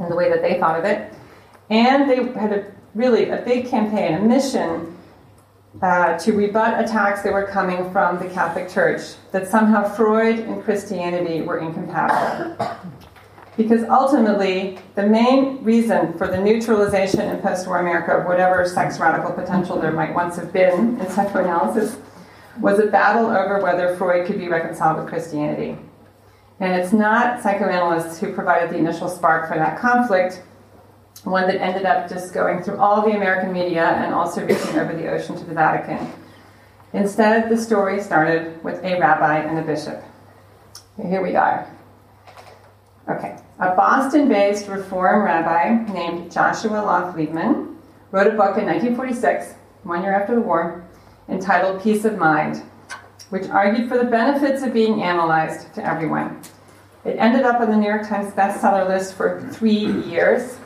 [0.00, 1.14] in the way that they thought of it.
[1.70, 4.91] And they had a really a big campaign, a mission
[5.80, 9.00] uh, to rebut attacks that were coming from the Catholic Church
[9.32, 12.76] that somehow Freud and Christianity were incompatible.
[13.56, 18.98] Because ultimately, the main reason for the neutralization in post war America of whatever sex
[18.98, 21.98] radical potential there might once have been in psychoanalysis
[22.60, 25.76] was a battle over whether Freud could be reconciled with Christianity.
[26.60, 30.42] And it's not psychoanalysts who provided the initial spark for that conflict,
[31.24, 34.92] one that ended up just going through all the American media and also reaching over
[34.92, 36.12] the ocean to the Vatican.
[36.92, 40.02] Instead, the story started with a rabbi and a bishop.
[41.00, 41.66] Here we are.
[43.08, 43.36] Okay.
[43.58, 46.82] A Boston based Reform rabbi named Joshua
[47.16, 47.76] Liebman
[48.10, 50.84] wrote a book in 1946, one year after the war,
[51.28, 52.62] entitled Peace of Mind,
[53.30, 56.40] which argued for the benefits of being analyzed to everyone.
[57.04, 60.58] It ended up on the New York Times bestseller list for three years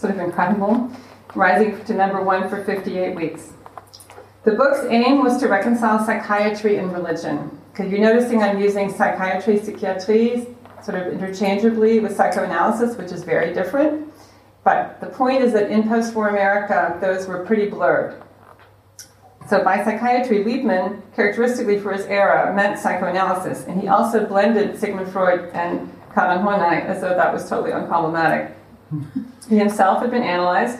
[0.00, 0.90] sort of incredible,
[1.34, 3.52] rising to number one for 58 weeks.
[4.44, 7.58] The book's aim was to reconcile psychiatry and religion.
[7.70, 10.46] Because you're noticing I'm using psychiatry, psychiatry
[10.82, 14.12] sort of interchangeably with psychoanalysis, which is very different.
[14.64, 18.22] But the point is that in post war America, those were pretty blurred.
[19.48, 23.64] So by psychiatry, Liebman, characteristically for his era, meant psychoanalysis.
[23.66, 28.54] And he also blended Sigmund Freud and Karl Horney as though that was totally unproblematic.
[29.50, 30.78] He himself had been analyzed,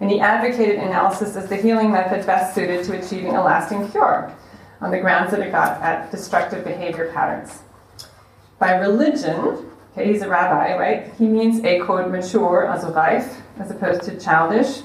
[0.00, 4.32] and he advocated analysis as the healing method best suited to achieving a lasting cure
[4.80, 7.62] on the grounds that it got at destructive behavior patterns.
[8.60, 11.12] By religion, okay, he's a rabbi, right?
[11.18, 14.82] He means a quote mature, as a reif, as opposed to childish,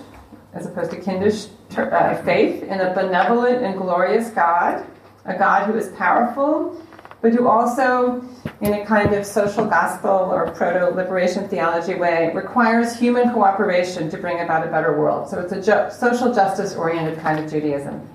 [0.54, 1.46] as opposed to kindish
[1.78, 4.84] uh, faith in a benevolent and glorious God,
[5.26, 6.76] a God who is powerful
[7.22, 8.24] but who also,
[8.62, 14.18] in a kind of social gospel or proto liberation theology way, requires human cooperation to
[14.18, 15.30] bring about a better world.
[15.30, 18.08] So it's a ju- social justice oriented kind of Judaism.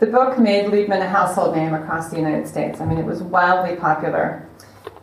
[0.00, 2.80] The book made Liebman a household name across the United States.
[2.80, 4.48] I mean, it was wildly popular.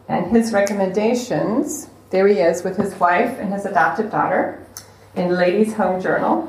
[0.08, 4.66] And his recommendations there he is with his wife and his adopted daughter
[5.16, 6.48] in Ladies' Home Journal,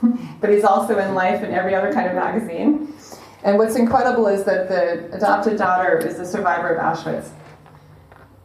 [0.40, 2.94] but he's also in Life and every other kind of magazine.
[3.44, 7.30] And what's incredible is that the adopted daughter is a survivor of Auschwitz.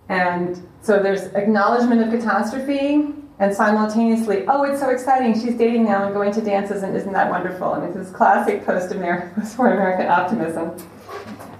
[0.09, 6.05] And so there's acknowledgement of catastrophe and simultaneously, oh, it's so exciting, she's dating now
[6.05, 7.73] and going to dances, and isn't that wonderful?
[7.73, 10.75] And it's this classic post American optimism,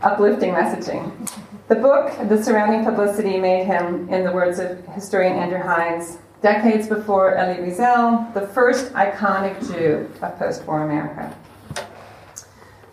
[0.02, 1.32] uplifting messaging.
[1.68, 6.88] The book, the surrounding publicity, made him, in the words of historian Andrew Heinze, decades
[6.88, 11.36] before Elie Wiesel, the first iconic Jew of post war America.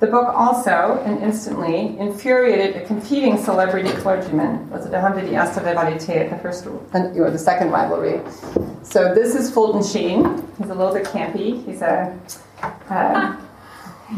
[0.04, 4.68] The book also, and instantly, infuriated a competing celebrity clergyman.
[4.70, 8.20] Haben wir die erste Rivalität, the first, or the second rivalry.
[8.82, 10.46] So this is Fulton Sheen.
[10.58, 11.64] He's a little bit campy.
[11.64, 12.12] He's a
[12.62, 13.34] Uh,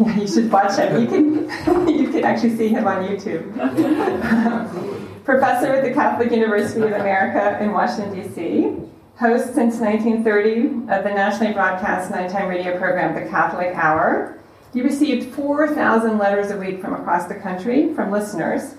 [0.00, 1.00] yeah, you should watch him.
[1.00, 3.46] You can, you can actually see him on YouTube.
[5.24, 8.74] Professor at the Catholic University of America in Washington, D.C.
[9.20, 14.35] Host since 1930 of the nationally broadcast nighttime radio program, The Catholic Hour.
[14.72, 18.74] He received 4,000 letters a week from across the country from listeners,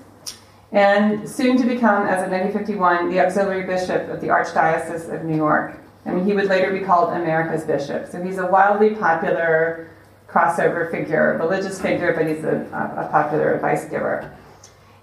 [0.72, 5.36] and soon to become, as of 1951, the auxiliary bishop of the Archdiocese of New
[5.36, 5.80] York.
[6.06, 8.08] I mean, he would later be called America's bishop.
[8.08, 9.90] So he's a wildly popular
[10.28, 14.32] crossover figure, religious figure, but he's a, a popular advice giver.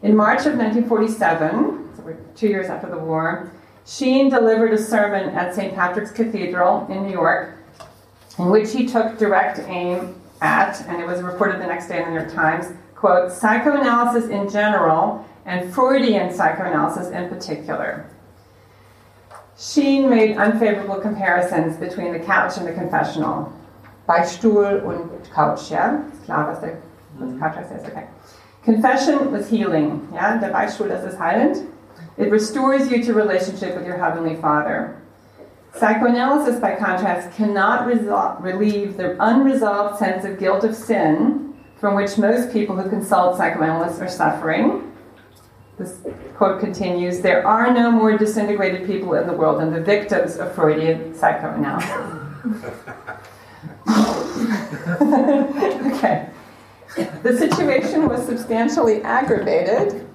[0.02, 3.50] In March of 1947, so two years after the war,
[3.86, 5.74] Sheen delivered a sermon at St.
[5.74, 7.54] Patrick's Cathedral in New York,
[8.38, 10.14] in which he took direct aim
[10.44, 14.28] at, and it was reported the next day in the New York Times, quote, psychoanalysis
[14.28, 18.06] in general and Freudian psychoanalysis in particular.
[19.56, 23.52] Sheen made unfavorable comparisons between the couch and the confessional.
[24.06, 26.02] Beichtstuhl und Couch, ja?
[26.12, 26.76] Ist klar, was der,
[27.18, 27.38] mhm.
[27.38, 28.06] der Couch heißt, okay.
[28.64, 30.36] Confession was healing, yeah?
[30.38, 31.66] Der Beichtstuhl, das ist heilend.
[32.16, 34.96] It restores you to relationship with your Heavenly Father.
[35.76, 42.16] Psychoanalysis, by contrast, cannot resol- relieve the unresolved sense of guilt of sin from which
[42.16, 44.92] most people who consult psychoanalysts are suffering.
[45.76, 45.98] This
[46.36, 50.54] quote continues There are no more disintegrated people in the world than the victims of
[50.54, 51.90] Freudian psychoanalysis.
[55.92, 56.28] okay.
[57.24, 60.06] The situation was substantially aggravated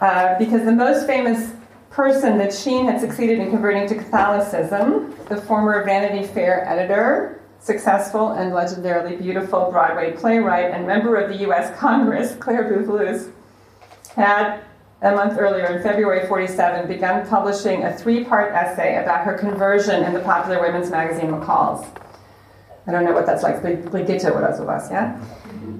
[0.00, 1.52] uh, because the most famous
[1.98, 8.34] person that Sheen had succeeded in converting to Catholicism, the former Vanity Fair editor, successful
[8.34, 11.76] and legendarily beautiful Broadway playwright, and member of the U.S.
[11.76, 13.30] Congress, Clare Boothe Luce,
[14.14, 14.60] had
[15.02, 20.04] a month earlier, in February 47, begun publishing a three part essay about her conversion
[20.04, 21.84] in the popular women's magazine McCall's.
[22.86, 23.60] I don't know what that's like.
[23.60, 25.20] Brigitte oder sowas, yeah?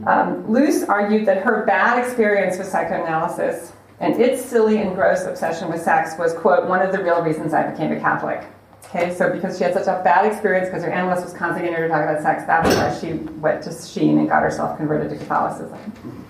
[0.09, 5.71] Um, Luce argued that her bad experience with psychoanalysis and its silly and gross obsession
[5.71, 8.45] with sex was, quote, one of the real reasons I became a Catholic.
[8.85, 11.83] Okay, so because she had such a bad experience because her analyst was constantly getting
[11.83, 15.11] her to talk about sex, that's why she went to Sheen and got herself converted
[15.11, 16.27] to Catholicism.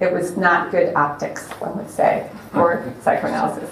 [0.00, 3.70] It was not good optics, one would say, for psychoanalysis.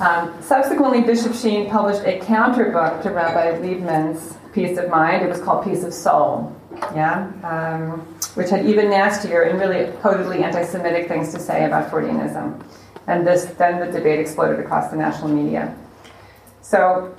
[0.00, 5.22] Um, subsequently, Bishop Sheen published a counterbook to Rabbi Liebman's Peace of Mind.
[5.22, 6.56] It was called Peace of Soul,
[6.94, 8.00] yeah, um,
[8.34, 12.62] which had even nastier and really potently anti-Semitic things to say about Freudianism.
[13.06, 15.76] And this, then the debate exploded across the national media.
[16.60, 17.14] So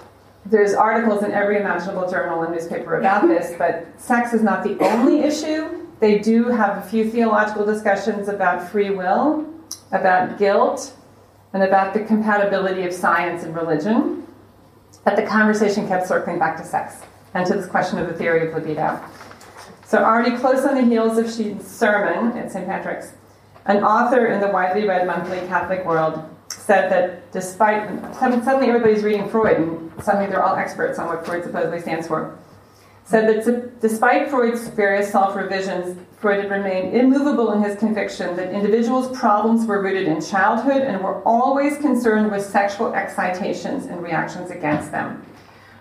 [0.45, 4.77] there's articles in every imaginable journal and newspaper about this, but sex is not the
[4.79, 5.87] only issue.
[5.99, 9.47] They do have a few theological discussions about free will,
[9.91, 10.95] about guilt,
[11.53, 14.25] and about the compatibility of science and religion.
[15.05, 17.01] But the conversation kept circling back to sex
[17.33, 18.99] and to this question of the theory of libido.
[19.85, 22.65] So, already close on the heels of Sheen's sermon at St.
[22.65, 23.13] Patrick's,
[23.65, 29.27] an author in the widely read monthly Catholic world said that despite suddenly everybody's reading
[29.29, 32.37] Freud and suddenly they're all experts on what Freud supposedly stands for,
[33.05, 38.53] said that despite Freud's various self revisions, Freud had remained immovable in his conviction that
[38.53, 44.49] individuals' problems were rooted in childhood and were always concerned with sexual excitations and reactions
[44.49, 45.25] against them.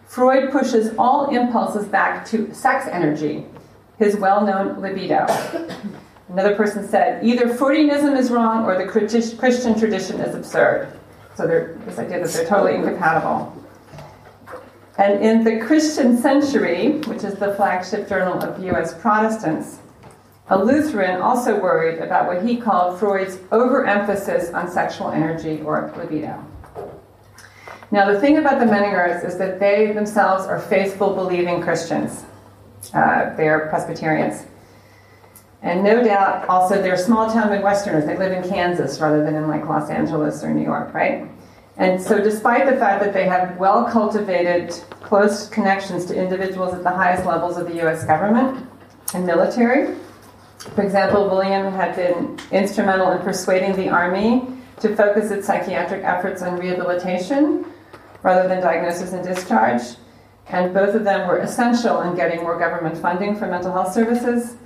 [0.07, 3.47] Freud pushes all impulses back to sex energy,
[4.03, 5.27] his well known libido.
[6.29, 10.99] Another person said, either Freudianism is wrong or the Christian tradition is absurd.
[11.35, 13.57] So this idea that they're totally incompatible.
[14.99, 19.79] And in the Christian Century, which is the flagship journal of US Protestants,
[20.49, 26.45] a Lutheran also worried about what he called Freud's overemphasis on sexual energy or libido.
[27.91, 32.25] Now, the thing about the Menningers is that they themselves are faithful, believing Christians.
[32.92, 34.45] Uh, they are Presbyterians.
[35.62, 38.07] And no doubt also they're small town Midwesterners.
[38.07, 41.29] They live in Kansas rather than in like Los Angeles or New York, right?
[41.77, 46.83] And so, despite the fact that they have well cultivated, close connections to individuals at
[46.83, 48.67] the highest levels of the US government
[49.15, 49.94] and military,
[50.75, 54.46] for example, William had been instrumental in persuading the Army
[54.81, 57.65] to focus its psychiatric efforts on rehabilitation
[58.23, 59.83] rather than diagnosis and discharge.
[60.49, 64.57] And both of them were essential in getting more government funding for mental health services.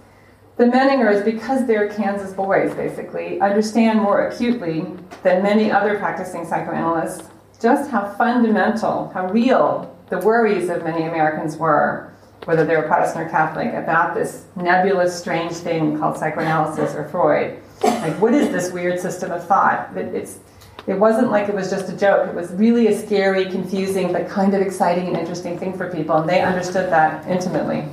[0.57, 4.87] The Menningers, because they're Kansas boys, basically, understand more acutely
[5.23, 7.29] than many other practicing psychoanalysts
[7.61, 12.13] just how fundamental, how real the worries of many Americans were,
[12.45, 17.61] whether they were Protestant or Catholic, about this nebulous, strange thing called psychoanalysis or Freud.
[17.83, 19.95] Like, what is this weird system of thought?
[19.95, 20.39] That it's
[20.87, 22.29] It wasn't like it was just a joke.
[22.29, 26.17] It was really a scary, confusing, but kind of exciting and interesting thing for people,
[26.17, 27.85] and they understood that intimately.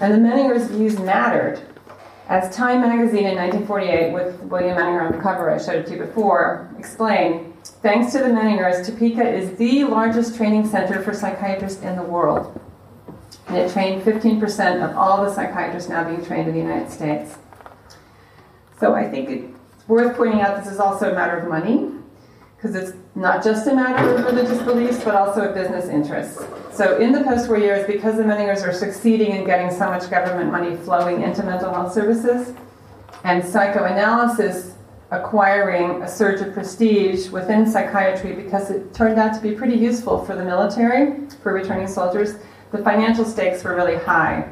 [0.00, 1.60] And the Menningers' views mattered.
[2.28, 5.92] As Time magazine in 1948, with William Menninger on the cover I showed it to
[5.92, 11.82] you before, explained, thanks to the Menningers, Topeka is the largest training center for psychiatrists
[11.82, 12.60] in the world.
[13.46, 17.36] And it trained 15% of all the psychiatrists now being trained in the United States.
[18.80, 19.53] So I think it's
[19.86, 21.90] worth pointing out this is also a matter of money,
[22.56, 26.42] because it's not just a matter of religious beliefs, but also of business interests.
[26.72, 30.50] So in the post-war years, because the Menningers are succeeding in getting so much government
[30.50, 32.54] money flowing into mental health services,
[33.24, 34.72] and psychoanalysis
[35.10, 40.24] acquiring a surge of prestige within psychiatry because it turned out to be pretty useful
[40.24, 42.36] for the military, for returning soldiers,
[42.72, 44.48] the financial stakes were really high.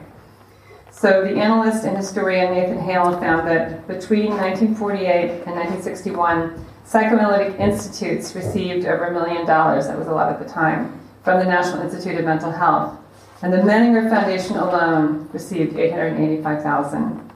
[0.92, 8.34] So the analyst and historian Nathan Hale found that between 1948 and 1961, psychoanalytic institutes
[8.36, 11.82] received over a million dollars, that was a lot at the time, from the National
[11.82, 12.98] Institute of Mental Health.
[13.40, 17.30] And the Menninger Foundation alone received 885,000.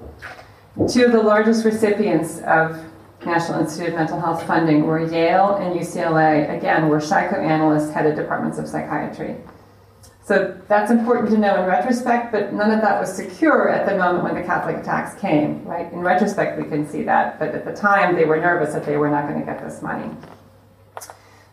[0.92, 2.78] Two of the largest recipients of
[3.24, 8.58] National Institute of Mental Health funding were Yale and UCLA, again, were psychoanalysts headed departments
[8.58, 9.36] of psychiatry.
[10.26, 13.96] So that's important to know in retrospect, but none of that was secure at the
[13.96, 15.90] moment when the Catholic attacks came, right?
[15.92, 18.96] In retrospect, we can see that, but at the time, they were nervous that they
[18.96, 20.10] were not going to get this money.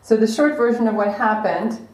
[0.02, 1.86] So the short version of what happened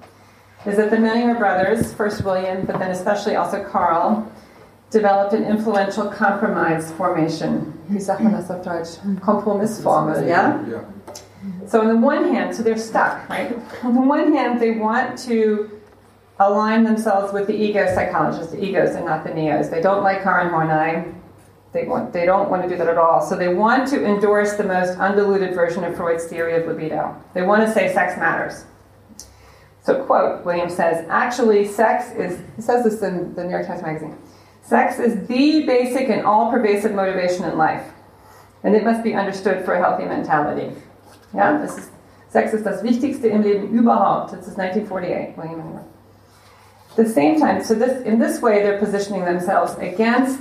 [0.64, 4.32] is that the Menninger brothers, first William, but then especially also Karl,
[4.90, 7.78] developed an influential compromise formation.
[7.90, 8.96] Wie sagt man das auf Deutsch?
[9.20, 10.66] Kompromissformel, yeah?
[10.66, 10.84] Yeah.
[11.66, 13.54] So on the one hand, so they're stuck, right?
[13.82, 15.79] On the one hand, they want to
[16.41, 19.70] align themselves with the ego psychologists, the egos and not the neos.
[19.70, 21.12] They don't like Karen Horney.
[21.72, 23.20] They, want, they don't want to do that at all.
[23.20, 27.14] So they want to endorse the most undiluted version of Freud's theory of libido.
[27.34, 28.64] They want to say sex matters.
[29.82, 33.82] So, quote, William says, actually, sex is, he says this in the New York Times
[33.82, 34.18] Magazine,
[34.62, 37.86] sex is the basic and all pervasive motivation in life.
[38.62, 40.74] And it must be understood for a healthy mentality.
[41.34, 41.91] Yeah, this is,
[42.28, 44.32] sex ist das Wichtigste im Leben überhaupt.
[44.32, 45.80] This is 1948, William
[47.03, 50.38] the same time, so this in this way they're positioning themselves against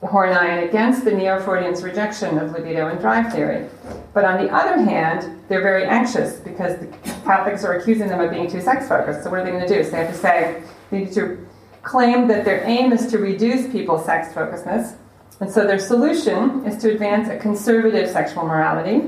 [0.00, 3.68] the Horney and against the Neo-Freudians' rejection of libido and drive theory.
[4.12, 6.86] But on the other hand, they're very anxious because the
[7.24, 9.22] Catholics are accusing them of being too sex-focused.
[9.22, 9.84] So what are they going to do?
[9.84, 11.46] So they have to say, they need to
[11.82, 14.96] claim that their aim is to reduce people's sex-focusedness.
[15.38, 19.02] And so their solution is to advance a conservative sexual morality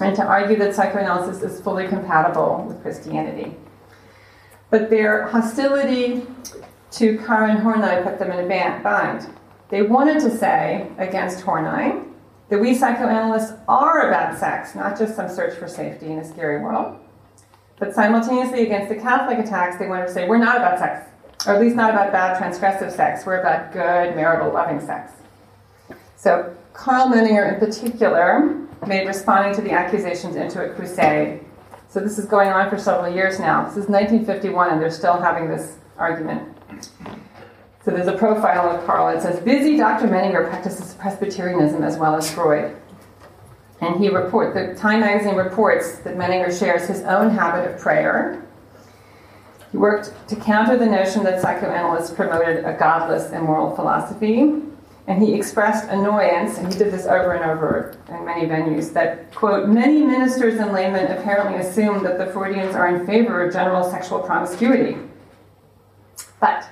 [0.00, 3.54] and to argue that psychoanalysis is fully compatible with Christianity.
[4.70, 6.26] But their hostility
[6.92, 9.26] to Karen Horney put them in a bind.
[9.68, 12.02] They wanted to say against Horney
[12.48, 16.60] that we psychoanalysts are about sex, not just some search for safety in a scary
[16.60, 16.98] world.
[17.78, 21.10] But simultaneously, against the Catholic attacks, they wanted to say we're not about sex,
[21.46, 23.26] or at least not about bad transgressive sex.
[23.26, 25.12] We're about good, marital, loving sex.
[26.16, 28.56] So Karl Menninger, in particular,
[28.86, 31.44] made responding to the accusations into a crusade
[31.96, 33.64] so this is going on for several years now.
[33.64, 36.46] This is 1951, and they're still having this argument.
[37.82, 39.16] So there's a profile of Karl.
[39.16, 40.06] It says, busy Dr.
[40.06, 42.76] Menninger practices Presbyterianism as well as Freud.
[43.80, 48.44] And he report the Time magazine reports that Menninger shares his own habit of prayer.
[49.72, 54.52] He worked to counter the notion that psychoanalysts promoted a godless, immoral philosophy.
[55.08, 59.32] And he expressed annoyance, and he did this over and over in many venues, that,
[59.34, 63.88] quote, many ministers and laymen apparently assume that the Freudians are in favor of general
[63.88, 64.98] sexual promiscuity.
[66.40, 66.68] But,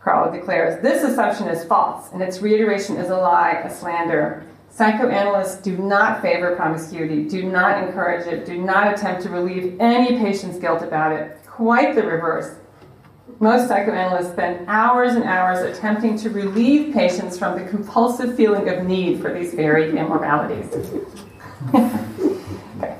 [0.00, 4.46] Karl declares, this assumption is false, and its reiteration is a lie, a slander.
[4.70, 10.16] Psychoanalysts do not favor promiscuity, do not encourage it, do not attempt to relieve any
[10.16, 11.36] patient's guilt about it.
[11.44, 12.54] Quite the reverse.
[13.40, 18.84] Most psychoanalysts spend hours and hours attempting to relieve patients from the compulsive feeling of
[18.84, 20.66] need for these varied immoralities.
[21.74, 22.98] okay.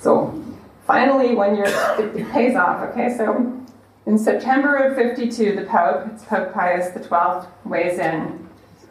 [0.00, 0.44] So,
[0.86, 2.82] finally, when you're, it, it pays off.
[2.90, 3.60] Okay, so
[4.06, 8.48] in September of 52, the Pope, it's Pope Pius XII, weighs in.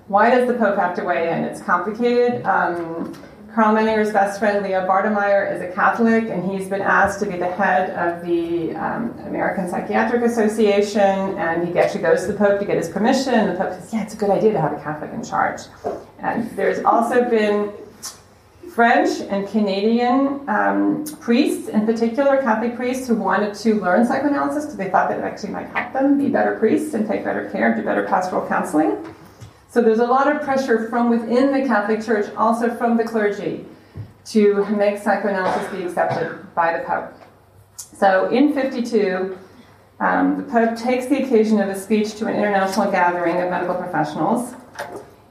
[0.07, 1.45] Why does the Pope have to weigh in?
[1.45, 2.45] It's complicated.
[2.45, 3.13] Um,
[3.57, 7.37] Karl Menninger's best friend, Leo Bartemeier, is a Catholic, and he's been asked to be
[7.37, 11.01] the head of the um, American Psychiatric Association,
[11.39, 13.91] and he actually goes to the Pope to get his permission, and the Pope says,
[13.91, 15.61] yeah, it's a good idea to have a Catholic in charge.
[16.19, 17.71] And there's also been
[18.75, 24.77] French and Canadian um, priests, in particular Catholic priests, who wanted to learn psychoanalysis because
[24.77, 27.75] they thought that it actually might help them be better priests and take better care,
[27.75, 29.03] do better pastoral counseling.
[29.69, 33.65] So there's a lot of pressure from within the Catholic Church, also from the clergy,
[34.25, 37.13] to make psychoanalysis be accepted by the Pope.
[37.75, 39.37] So in 52,
[39.99, 43.75] um, the Pope takes the occasion of a speech to an international gathering of medical
[43.75, 44.53] professionals,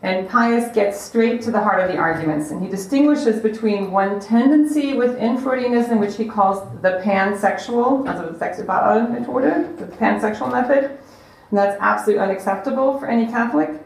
[0.02, 4.20] and Pius gets straight to the heart of the arguments, and he distinguishes between one
[4.20, 11.58] tendency within Freudianism, which he calls the pansexual, also the Sexualmethode, the pansexual method, and
[11.58, 13.85] that's absolutely unacceptable for any Catholic.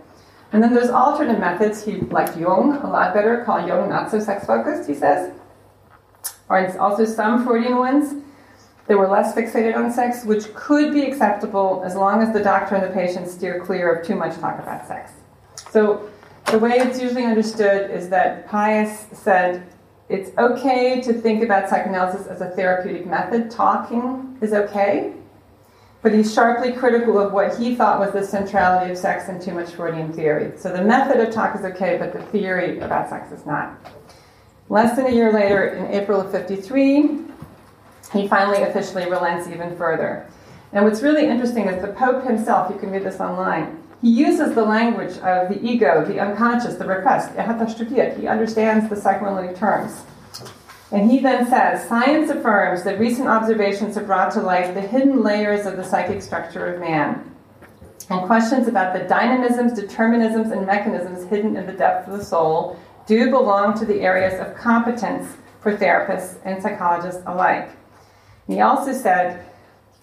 [0.52, 4.18] And then there's alternate methods he liked Jung a lot better, called Jung not so
[4.18, 5.32] sex focused, he says.
[6.48, 8.24] Or it's also some Freudian ones
[8.88, 12.74] that were less fixated on sex, which could be acceptable as long as the doctor
[12.74, 15.12] and the patient steer clear of too much talk about sex.
[15.70, 16.10] So
[16.46, 19.64] the way it's usually understood is that Pius said
[20.08, 23.48] it's okay to think about psychoanalysis as a therapeutic method.
[23.48, 25.12] Talking is okay,
[26.02, 29.52] but he's sharply critical of what he thought was the centrality of sex and too
[29.52, 30.52] much Freudian theory.
[30.56, 33.78] So the method of talk is okay, but the theory about sex is not.
[34.68, 37.18] Less than a year later, in April of 53,
[38.12, 40.26] he finally officially relents even further.
[40.72, 44.54] And what's really interesting is the Pope himself, you can read this online, he uses
[44.54, 47.32] the language of the ego, the unconscious, the repressed.
[47.32, 50.04] He understands the psychoanalytic terms.
[50.92, 55.22] And he then says, science affirms that recent observations have brought to light the hidden
[55.22, 57.34] layers of the psychic structure of man.
[58.08, 62.76] And questions about the dynamisms, determinisms, and mechanisms hidden in the depth of the soul
[63.06, 67.70] do belong to the areas of competence for therapists and psychologists alike.
[68.48, 69.46] He also said,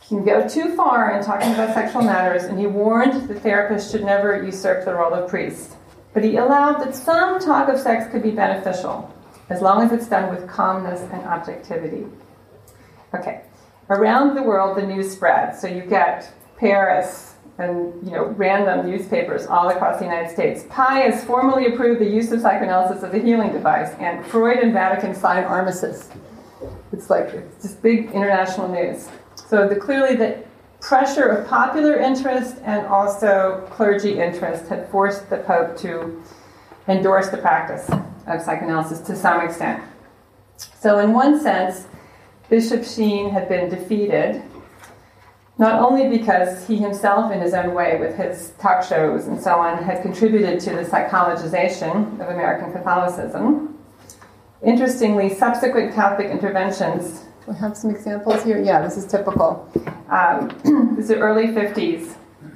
[0.09, 3.91] you can go too far in talking about sexual matters, and he warned the therapist
[3.91, 5.75] should never usurp the role of priest.
[6.13, 9.13] But he allowed that some talk of sex could be beneficial,
[9.49, 12.05] as long as it's done with calmness and objectivity.
[13.13, 13.41] Okay,
[13.89, 15.61] around the world the news spreads.
[15.61, 20.65] So you get Paris and you know random newspapers all across the United States.
[20.69, 25.15] Pius formally approved the use of psychoanalysis as a healing device, and Freud and Vatican
[25.15, 26.09] sign armistice.
[26.91, 29.09] It's like it's just big international news.
[29.35, 30.43] So the, clearly the
[30.81, 36.21] pressure of popular interest and also clergy interest had forced the Pope to
[36.87, 37.89] endorse the practice
[38.27, 39.83] of psychoanalysis to some extent.
[40.79, 41.87] So, in one sense,
[42.49, 44.41] Bishop Sheen had been defeated,
[45.57, 49.55] not only because he himself, in his own way, with his talk shows and so
[49.55, 53.77] on, had contributed to the psychologization of American Catholicism.
[54.63, 58.61] Interestingly, subsequent Catholic interventions we have some examples here.
[58.61, 59.71] Yeah, this is typical.
[60.09, 60.49] Um,
[60.95, 62.13] this is the early 50s.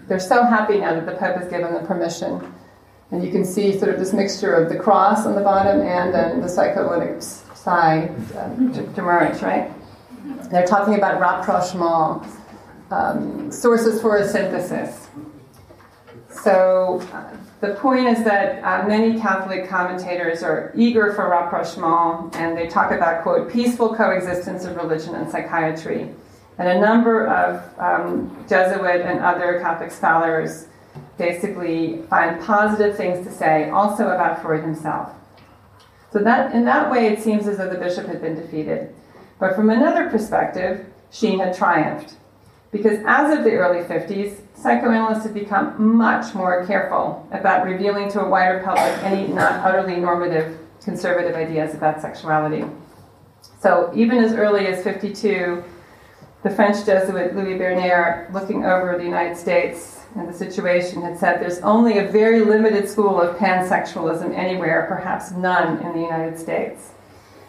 [0.08, 2.54] They're so happy now that the Pope has given them permission.
[3.12, 6.14] And you can see sort of this mixture of the cross on the bottom and
[6.14, 9.72] then the psychoanalytic side um, to, right?
[10.50, 12.26] They're talking about rapprochement,
[12.90, 15.10] um, sources for a synthesis.
[16.30, 22.58] So uh, the point is that uh, many Catholic commentators are eager for rapprochement, and
[22.58, 26.10] they talk about, quote, peaceful coexistence of religion and psychiatry.
[26.58, 30.68] And a number of um, Jesuit and other Catholic scholars
[31.22, 35.12] basically find positive things to say also about Freud himself.
[36.12, 38.94] So that in that way, it seems as though the bishop had been defeated.
[39.40, 42.16] But from another perspective, Sheen had triumphed.
[42.72, 48.22] Because as of the early 50s, psychoanalysts had become much more careful about revealing to
[48.22, 52.66] a wider public any not utterly normative conservative ideas about sexuality.
[53.60, 55.64] So even as early as 52,
[56.44, 61.42] the French Jesuit Louis Beirnaert, looking over the United States and the situation, had said
[61.42, 66.92] there's only a very limited school of pansexualism anywhere, perhaps none in the United States.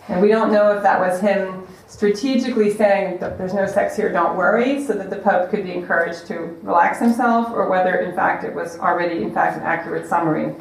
[0.08, 4.36] And we don't know if that was him strategically saying there's no sex here, don't
[4.36, 8.44] worry, so that the Pope could be encouraged to relax himself, or whether in fact
[8.44, 10.54] it was already in fact an accurate summary.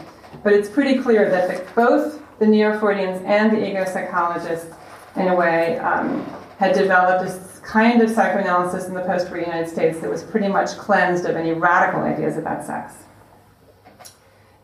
[0.43, 4.73] But it's pretty clear that the, both the neo-Freudians and the ego psychologists,
[5.15, 6.25] in a way, um,
[6.61, 10.77] had developed a kind of psychoanalysis in the post-war United States that was pretty much
[10.77, 12.93] cleansed of any radical ideas about sex.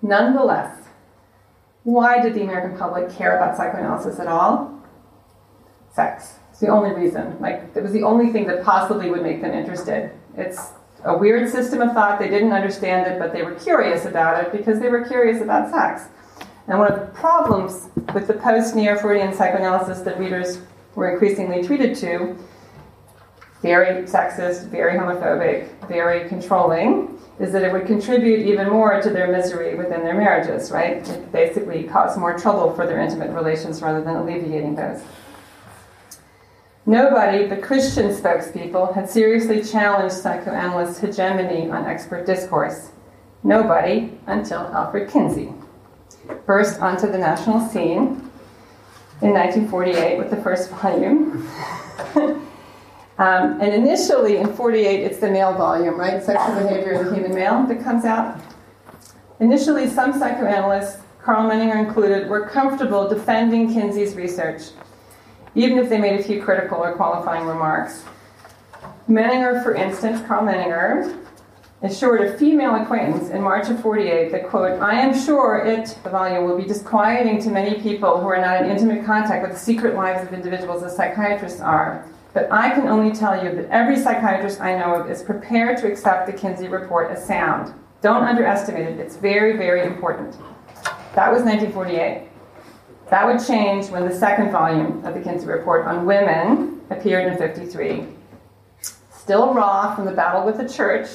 [0.04, 0.84] Nonetheless,
[1.86, 4.80] why did the American public care about psychoanalysis at all?
[5.92, 6.36] Sex.
[6.52, 7.36] It's the only reason.
[7.40, 10.12] Like, it was the only thing that possibly would make them interested.
[10.36, 10.74] It's
[11.04, 12.20] a weird system of thought.
[12.20, 15.72] They didn't understand it, but they were curious about it because they were curious about
[15.72, 16.10] sex.
[16.68, 20.60] And one of the problems with the post neo Freudian psychoanalysis that readers
[20.98, 22.36] were increasingly treated to
[23.62, 29.32] very sexist, very homophobic, very controlling, is that it would contribute even more to their
[29.32, 31.08] misery within their marriages, right?
[31.08, 35.04] It basically cause more trouble for their intimate relations rather than alleviating those.
[36.88, 42.90] Nobody but Christian spokespeople had seriously challenged psychoanalysts' hegemony on expert discourse.
[43.44, 45.54] Nobody until Alfred Kinsey
[46.48, 48.27] burst onto the national scene
[49.22, 51.48] in 1948 with the first volume.
[52.16, 56.22] um, and initially in 48, it's the male volume, right?
[56.22, 58.40] Sexual behavior of the human male that comes out.
[59.40, 64.64] Initially, some psychoanalysts, Karl Menninger included, were comfortable defending Kinsey's research,
[65.56, 68.04] even if they made a few critical or qualifying remarks.
[69.10, 71.27] Menninger, for instance, Karl Menninger,
[71.82, 76.10] assured a female acquaintance in March of 48 that, quote, I am sure it, the
[76.10, 79.60] volume, will be disquieting to many people who are not in intimate contact with the
[79.60, 82.06] secret lives of individuals as psychiatrists are.
[82.34, 85.88] But I can only tell you that every psychiatrist I know of is prepared to
[85.88, 87.74] accept the Kinsey report as sound.
[88.02, 90.34] Don't underestimate it, it's very, very important.
[91.16, 92.28] That was 1948.
[93.10, 97.38] That would change when the second volume of the Kinsey report on women appeared in
[97.38, 98.06] 53.
[99.10, 101.08] Still raw from the battle with the church,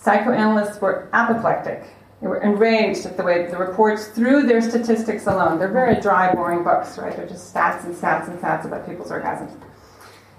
[0.00, 1.82] Psychoanalysts were apoplectic.
[2.20, 6.32] They were enraged at the way the reports, through their statistics alone, they're very dry,
[6.32, 7.16] boring books, right?
[7.16, 9.52] They're just stats and stats and stats about people's orgasms.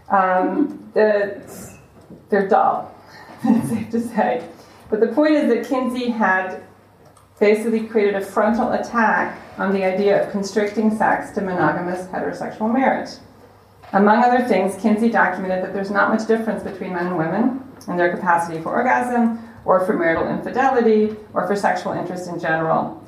[0.10, 1.42] Um, the,
[2.30, 2.94] they're dull,
[3.44, 4.48] it's safe to say.
[4.90, 6.64] But the point is that Kinsey had
[7.40, 13.10] basically created a frontal attack on the idea of constricting sex to monogamous heterosexual marriage.
[13.94, 17.98] Among other things, Kinsey documented that there's not much difference between men and women in
[17.98, 23.00] their capacity for orgasm or for marital infidelity, or for sexual interest in general.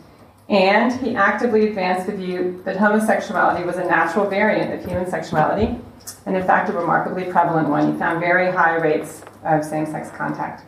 [0.47, 5.75] And he actively advanced the view that homosexuality was a natural variant of human sexuality,
[6.27, 7.91] and in fact, a remarkably prevalent one.
[7.91, 10.63] He found very high rates of same sex contact.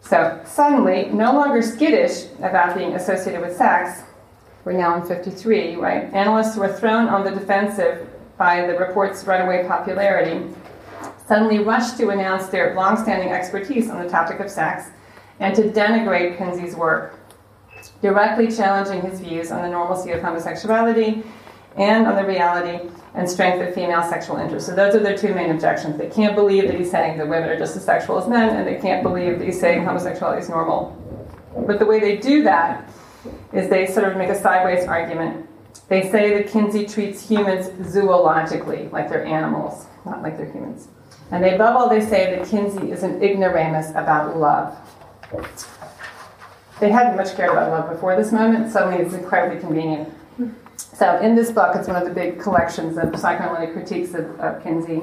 [0.00, 4.02] So, suddenly, no longer skittish about being associated with sex,
[4.64, 6.12] we're now in 53, right?
[6.12, 10.52] Analysts were thrown on the defensive by the report's runaway popularity
[11.30, 14.88] suddenly rushed to announce their long-standing expertise on the topic of sex
[15.38, 17.20] and to denigrate Kinsey's work,
[18.02, 21.22] directly challenging his views on the normalcy of homosexuality
[21.76, 24.66] and on the reality and strength of female sexual interest.
[24.66, 25.96] So those are their two main objections.
[25.96, 28.66] They can't believe that he's saying that women are just as sexual as men, and
[28.66, 30.96] they can't believe that he's saying homosexuality is normal.
[31.64, 32.90] But the way they do that
[33.52, 35.48] is they sort of make a sideways argument.
[35.86, 40.88] They say that Kinsey treats humans zoologically, like they're animals, not like they're humans.
[41.30, 44.76] And above all, they say that Kinsey is an ignoramus about love.
[46.80, 50.12] They hadn't much cared about love before this moment, suddenly it's incredibly convenient.
[50.76, 54.62] So, in this book, it's one of the big collections of psychoanalytic critiques of, of
[54.62, 55.02] Kinsey.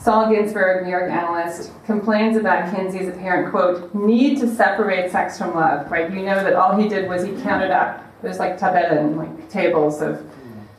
[0.00, 5.54] Sol Ginsburg, New York analyst, complains about Kinsey's apparent, quote, need to separate sex from
[5.54, 6.12] love, right?
[6.12, 10.02] You know that all he did was he counted up, there's like Tibetan, like tables
[10.02, 10.22] of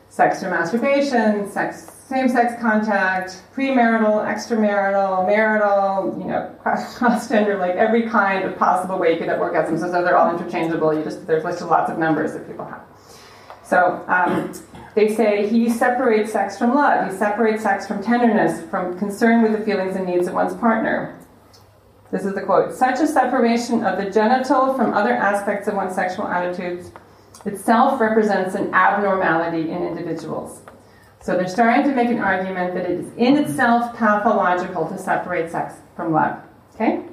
[0.10, 8.44] sex or masturbation, sex same-sex contact, premarital, extramarital, marital, you know, cross-gender, like every kind
[8.44, 9.80] of possible way you could have orgasms.
[9.80, 10.94] So they're all interchangeable.
[10.94, 12.84] You just there's just lots of numbers that people have.
[13.64, 14.54] So um,
[14.94, 17.12] they say he separates sex from love.
[17.12, 21.20] He separates sex from tenderness, from concern with the feelings and needs of one's partner.
[22.12, 25.96] This is the quote: "Such a separation of the genital from other aspects of one's
[25.96, 26.92] sexual attitudes
[27.46, 30.62] itself represents an abnormality in individuals."
[31.26, 35.50] So they're starting to make an argument that it is in itself pathological to separate
[35.50, 36.38] sex from love.
[36.76, 37.04] Okay?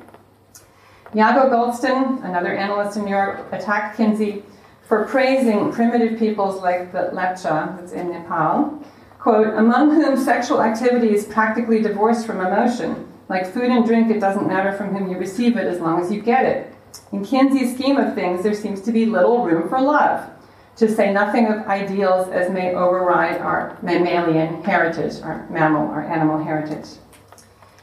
[1.17, 4.43] Iago Galdston, another analyst in New York, attacked Kinsey
[4.87, 8.85] for praising primitive peoples like the Lepcha, that's in Nepal,
[9.19, 13.09] quote, among whom sexual activity is practically divorced from emotion.
[13.31, 16.13] Like food and drink, it doesn't matter from whom you receive it as long as
[16.13, 16.75] you get it.
[17.13, 20.29] In Kinsey's scheme of things, there seems to be little room for love
[20.77, 26.43] to say nothing of ideals as may override our mammalian heritage, our mammal, our animal
[26.43, 26.87] heritage.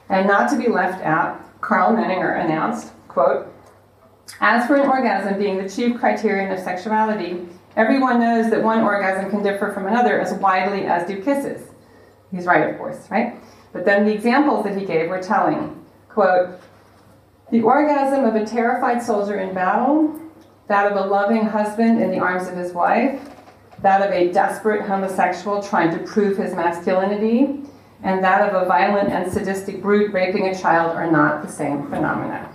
[0.10, 3.54] And not to be left out, Karl Menninger announced, quote,
[4.42, 9.30] as for an orgasm being the chief criterion of sexuality, everyone knows that one orgasm
[9.30, 11.70] can differ from another as widely as do kisses.
[12.32, 13.36] He's right, of course, right?
[13.72, 15.84] But then the examples that he gave were telling.
[16.10, 16.60] Quote,
[17.52, 20.20] the orgasm of a terrified soldier in battle
[20.70, 23.20] that of a loving husband in the arms of his wife,
[23.82, 27.60] that of a desperate homosexual trying to prove his masculinity,
[28.04, 31.90] and that of a violent and sadistic brute raping a child are not the same
[31.90, 32.54] phenomena.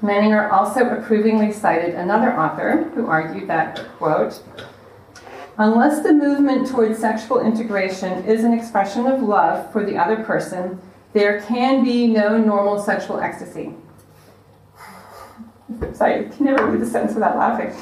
[0.00, 4.42] Menninger also approvingly cited another author who argued that, quote,
[5.58, 10.80] unless the movement towards sexual integration is an expression of love for the other person,
[11.12, 13.74] there can be no normal sexual ecstasy.
[15.94, 17.72] Sorry, I can never read the sentence without laughing.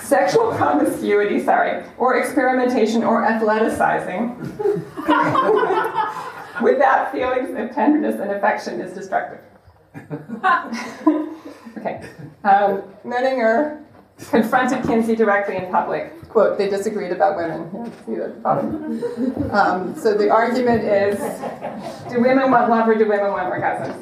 [0.00, 4.36] Sexual promiscuity, sorry, or experimentation or athleticizing
[6.62, 9.40] without feelings of tenderness and affection is destructive.
[11.78, 12.08] okay.
[12.44, 13.82] Um, Menninger
[14.30, 16.12] confronted Kinsey directly in public.
[16.28, 17.70] Quote, they disagreed about women.
[17.74, 19.52] Yeah, see that.
[19.52, 21.18] Um, so the argument is
[22.10, 23.96] do women want love or do women want orgasms?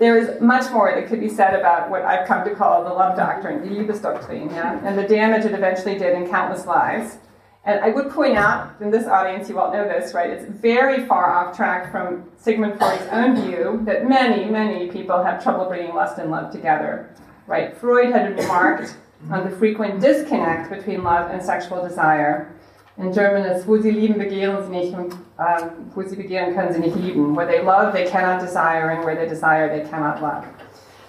[0.00, 2.90] There is much more that could be said about what I've come to call the
[2.90, 7.18] love doctrine, the Liebesdoktrin, yeah, and the damage it eventually did in countless lives.
[7.66, 10.30] And I would point out, in this audience, you all know this, right?
[10.30, 15.42] It's very far off track from Sigmund Freud's own view that many, many people have
[15.42, 17.14] trouble bringing lust and love together,
[17.46, 17.76] right?
[17.76, 18.96] Freud had remarked
[19.30, 22.56] on the frequent disconnect between love and sexual desire.
[22.96, 26.96] In German, it's wo lieben, begehren sie nicht, um, wo sie begehren, können sie nicht
[26.96, 27.34] lieben.
[27.34, 30.44] Where they love, they cannot desire, and where they desire, they cannot love.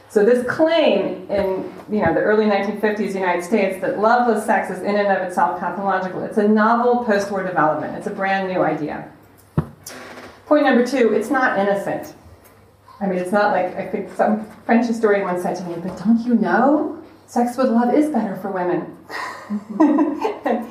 [0.09, 4.79] So this claim in you know the early 1950s United States that loveless sex is
[4.79, 7.95] in and of itself pathological, it's a novel post-war development.
[7.97, 9.11] It's a brand new idea.
[10.47, 12.13] Point number two, it's not innocent.
[12.99, 15.97] I mean, it's not like I think some French historian once said to me, but
[15.97, 17.01] don't you know?
[17.27, 18.97] Sex with love is better for women.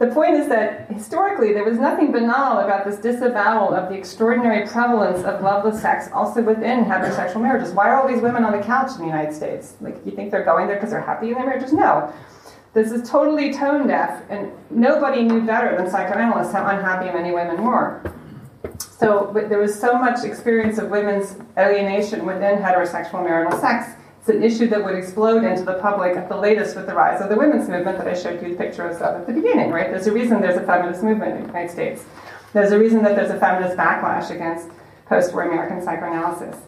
[0.00, 4.66] The point is that historically there was nothing banal about this disavowal of the extraordinary
[4.66, 7.74] prevalence of loveless sex also within heterosexual marriages.
[7.74, 9.74] Why are all these women on the couch in the United States?
[9.82, 11.74] Like, you think they're going there because they're happy in their marriages?
[11.74, 12.10] No.
[12.72, 17.62] This is totally tone deaf, and nobody knew better than psychoanalysts how unhappy many women
[17.62, 18.00] were.
[18.78, 24.42] So there was so much experience of women's alienation within heterosexual marital sex it's an
[24.42, 27.36] issue that would explode into the public at the latest with the rise of the
[27.36, 29.90] women's movement that I showed you the pictures of at the beginning, right?
[29.90, 32.04] There's a reason there's a feminist movement in the United States.
[32.52, 34.68] There's a reason that there's a feminist backlash against
[35.06, 36.60] post war American psychoanalysis.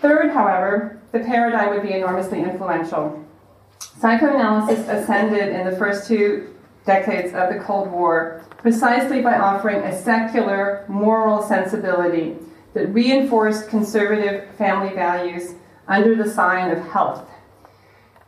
[0.00, 3.22] Third, however, the paradigm would be enormously influential.
[4.00, 6.54] Psychoanalysis ascended in the first two
[6.86, 12.36] decades of the Cold War precisely by offering a secular moral sensibility
[12.72, 15.54] that reinforced conservative family values
[15.88, 17.28] under the sign of health,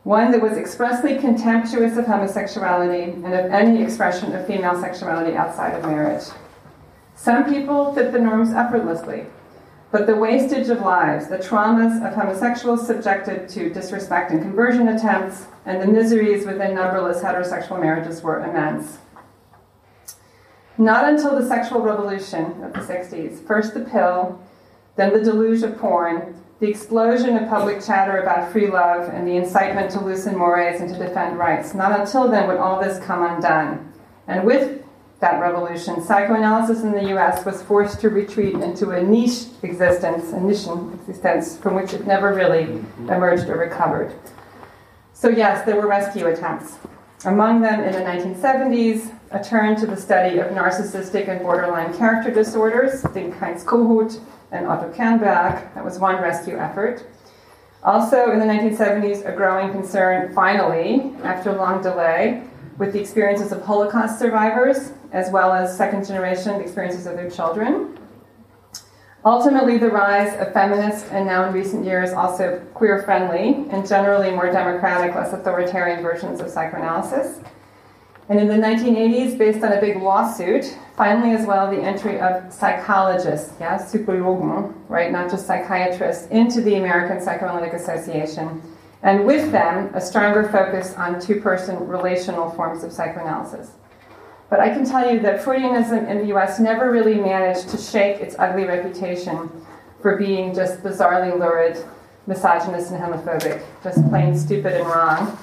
[0.04, 5.74] one that was expressly contemptuous of homosexuality and of any expression of female sexuality outside
[5.74, 6.24] of marriage.
[7.16, 9.26] Some people fit the norms effortlessly,
[9.90, 15.46] but the wastage of lives, the traumas of homosexuals subjected to disrespect and conversion attempts,
[15.66, 18.98] and the miseries within numberless heterosexual marriages were immense.
[20.76, 24.40] Not until the sexual revolution of the 60s, first the pill,
[24.98, 29.36] then the deluge of porn, the explosion of public chatter about free love and the
[29.36, 31.72] incitement to loosen mores and to defend rights.
[31.72, 33.92] Not until then would all this come undone.
[34.26, 34.84] And with
[35.20, 40.40] that revolution, psychoanalysis in the US was forced to retreat into a niche existence, a
[40.40, 40.66] niche
[41.08, 44.12] existence from which it never really emerged or recovered.
[45.12, 46.76] So, yes, there were rescue attempts.
[47.24, 52.32] Among them, in the 1970s, a turn to the study of narcissistic and borderline character
[52.32, 54.20] disorders, think Heinz Kohut,
[54.50, 55.74] and Otto Kernberg.
[55.74, 57.06] That was one rescue effort.
[57.84, 62.42] Also, in the 1970s, a growing concern, finally, after a long delay,
[62.76, 67.98] with the experiences of Holocaust survivors, as well as second generation experiences of their children.
[69.24, 74.30] Ultimately, the rise of feminist and now in recent years also queer friendly and generally
[74.30, 77.40] more democratic, less authoritarian versions of psychoanalysis.
[78.28, 82.52] And in the 1980s, based on a big lawsuit, finally as well the entry of
[82.52, 88.60] psychologists, yeah, Psychologen, right, not just psychiatrists, into the American Psychoanalytic Association.
[89.02, 93.70] And with them, a stronger focus on two person relational forms of psychoanalysis.
[94.50, 98.20] But I can tell you that Freudianism in the US never really managed to shake
[98.20, 99.50] its ugly reputation
[100.02, 101.82] for being just bizarrely lurid,
[102.26, 105.38] misogynist, and homophobic, just plain stupid and wrong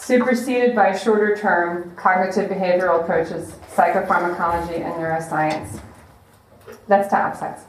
[0.00, 5.80] superseded by shorter term cognitive behavioral approaches, psychopharmacology, and neuroscience.
[6.88, 7.62] That's to upsides.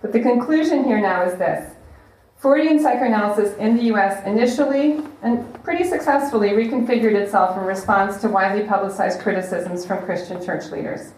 [0.00, 1.74] But the conclusion here now is this
[2.36, 8.66] Freudian psychoanalysis in the US initially and pretty successfully reconfigured itself in response to widely
[8.66, 11.12] publicized criticisms from Christian church leaders.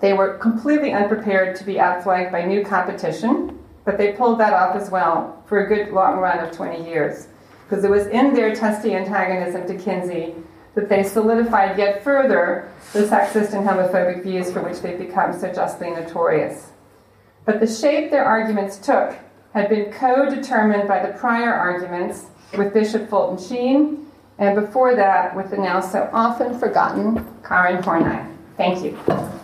[0.00, 4.74] They were completely unprepared to be outflanked by new competition, but they pulled that off
[4.74, 7.28] as well for a good long run of 20 years
[7.72, 10.34] because it was in their testy antagonism to Kinsey
[10.74, 15.50] that they solidified yet further the sexist and homophobic views for which they've become so
[15.50, 16.72] justly notorious.
[17.46, 19.16] But the shape their arguments took
[19.54, 22.26] had been co determined by the prior arguments
[22.58, 24.06] with Bishop Fulton Sheen,
[24.36, 28.20] and before that with the now so often forgotten Karen Horney.
[28.58, 29.41] Thank you.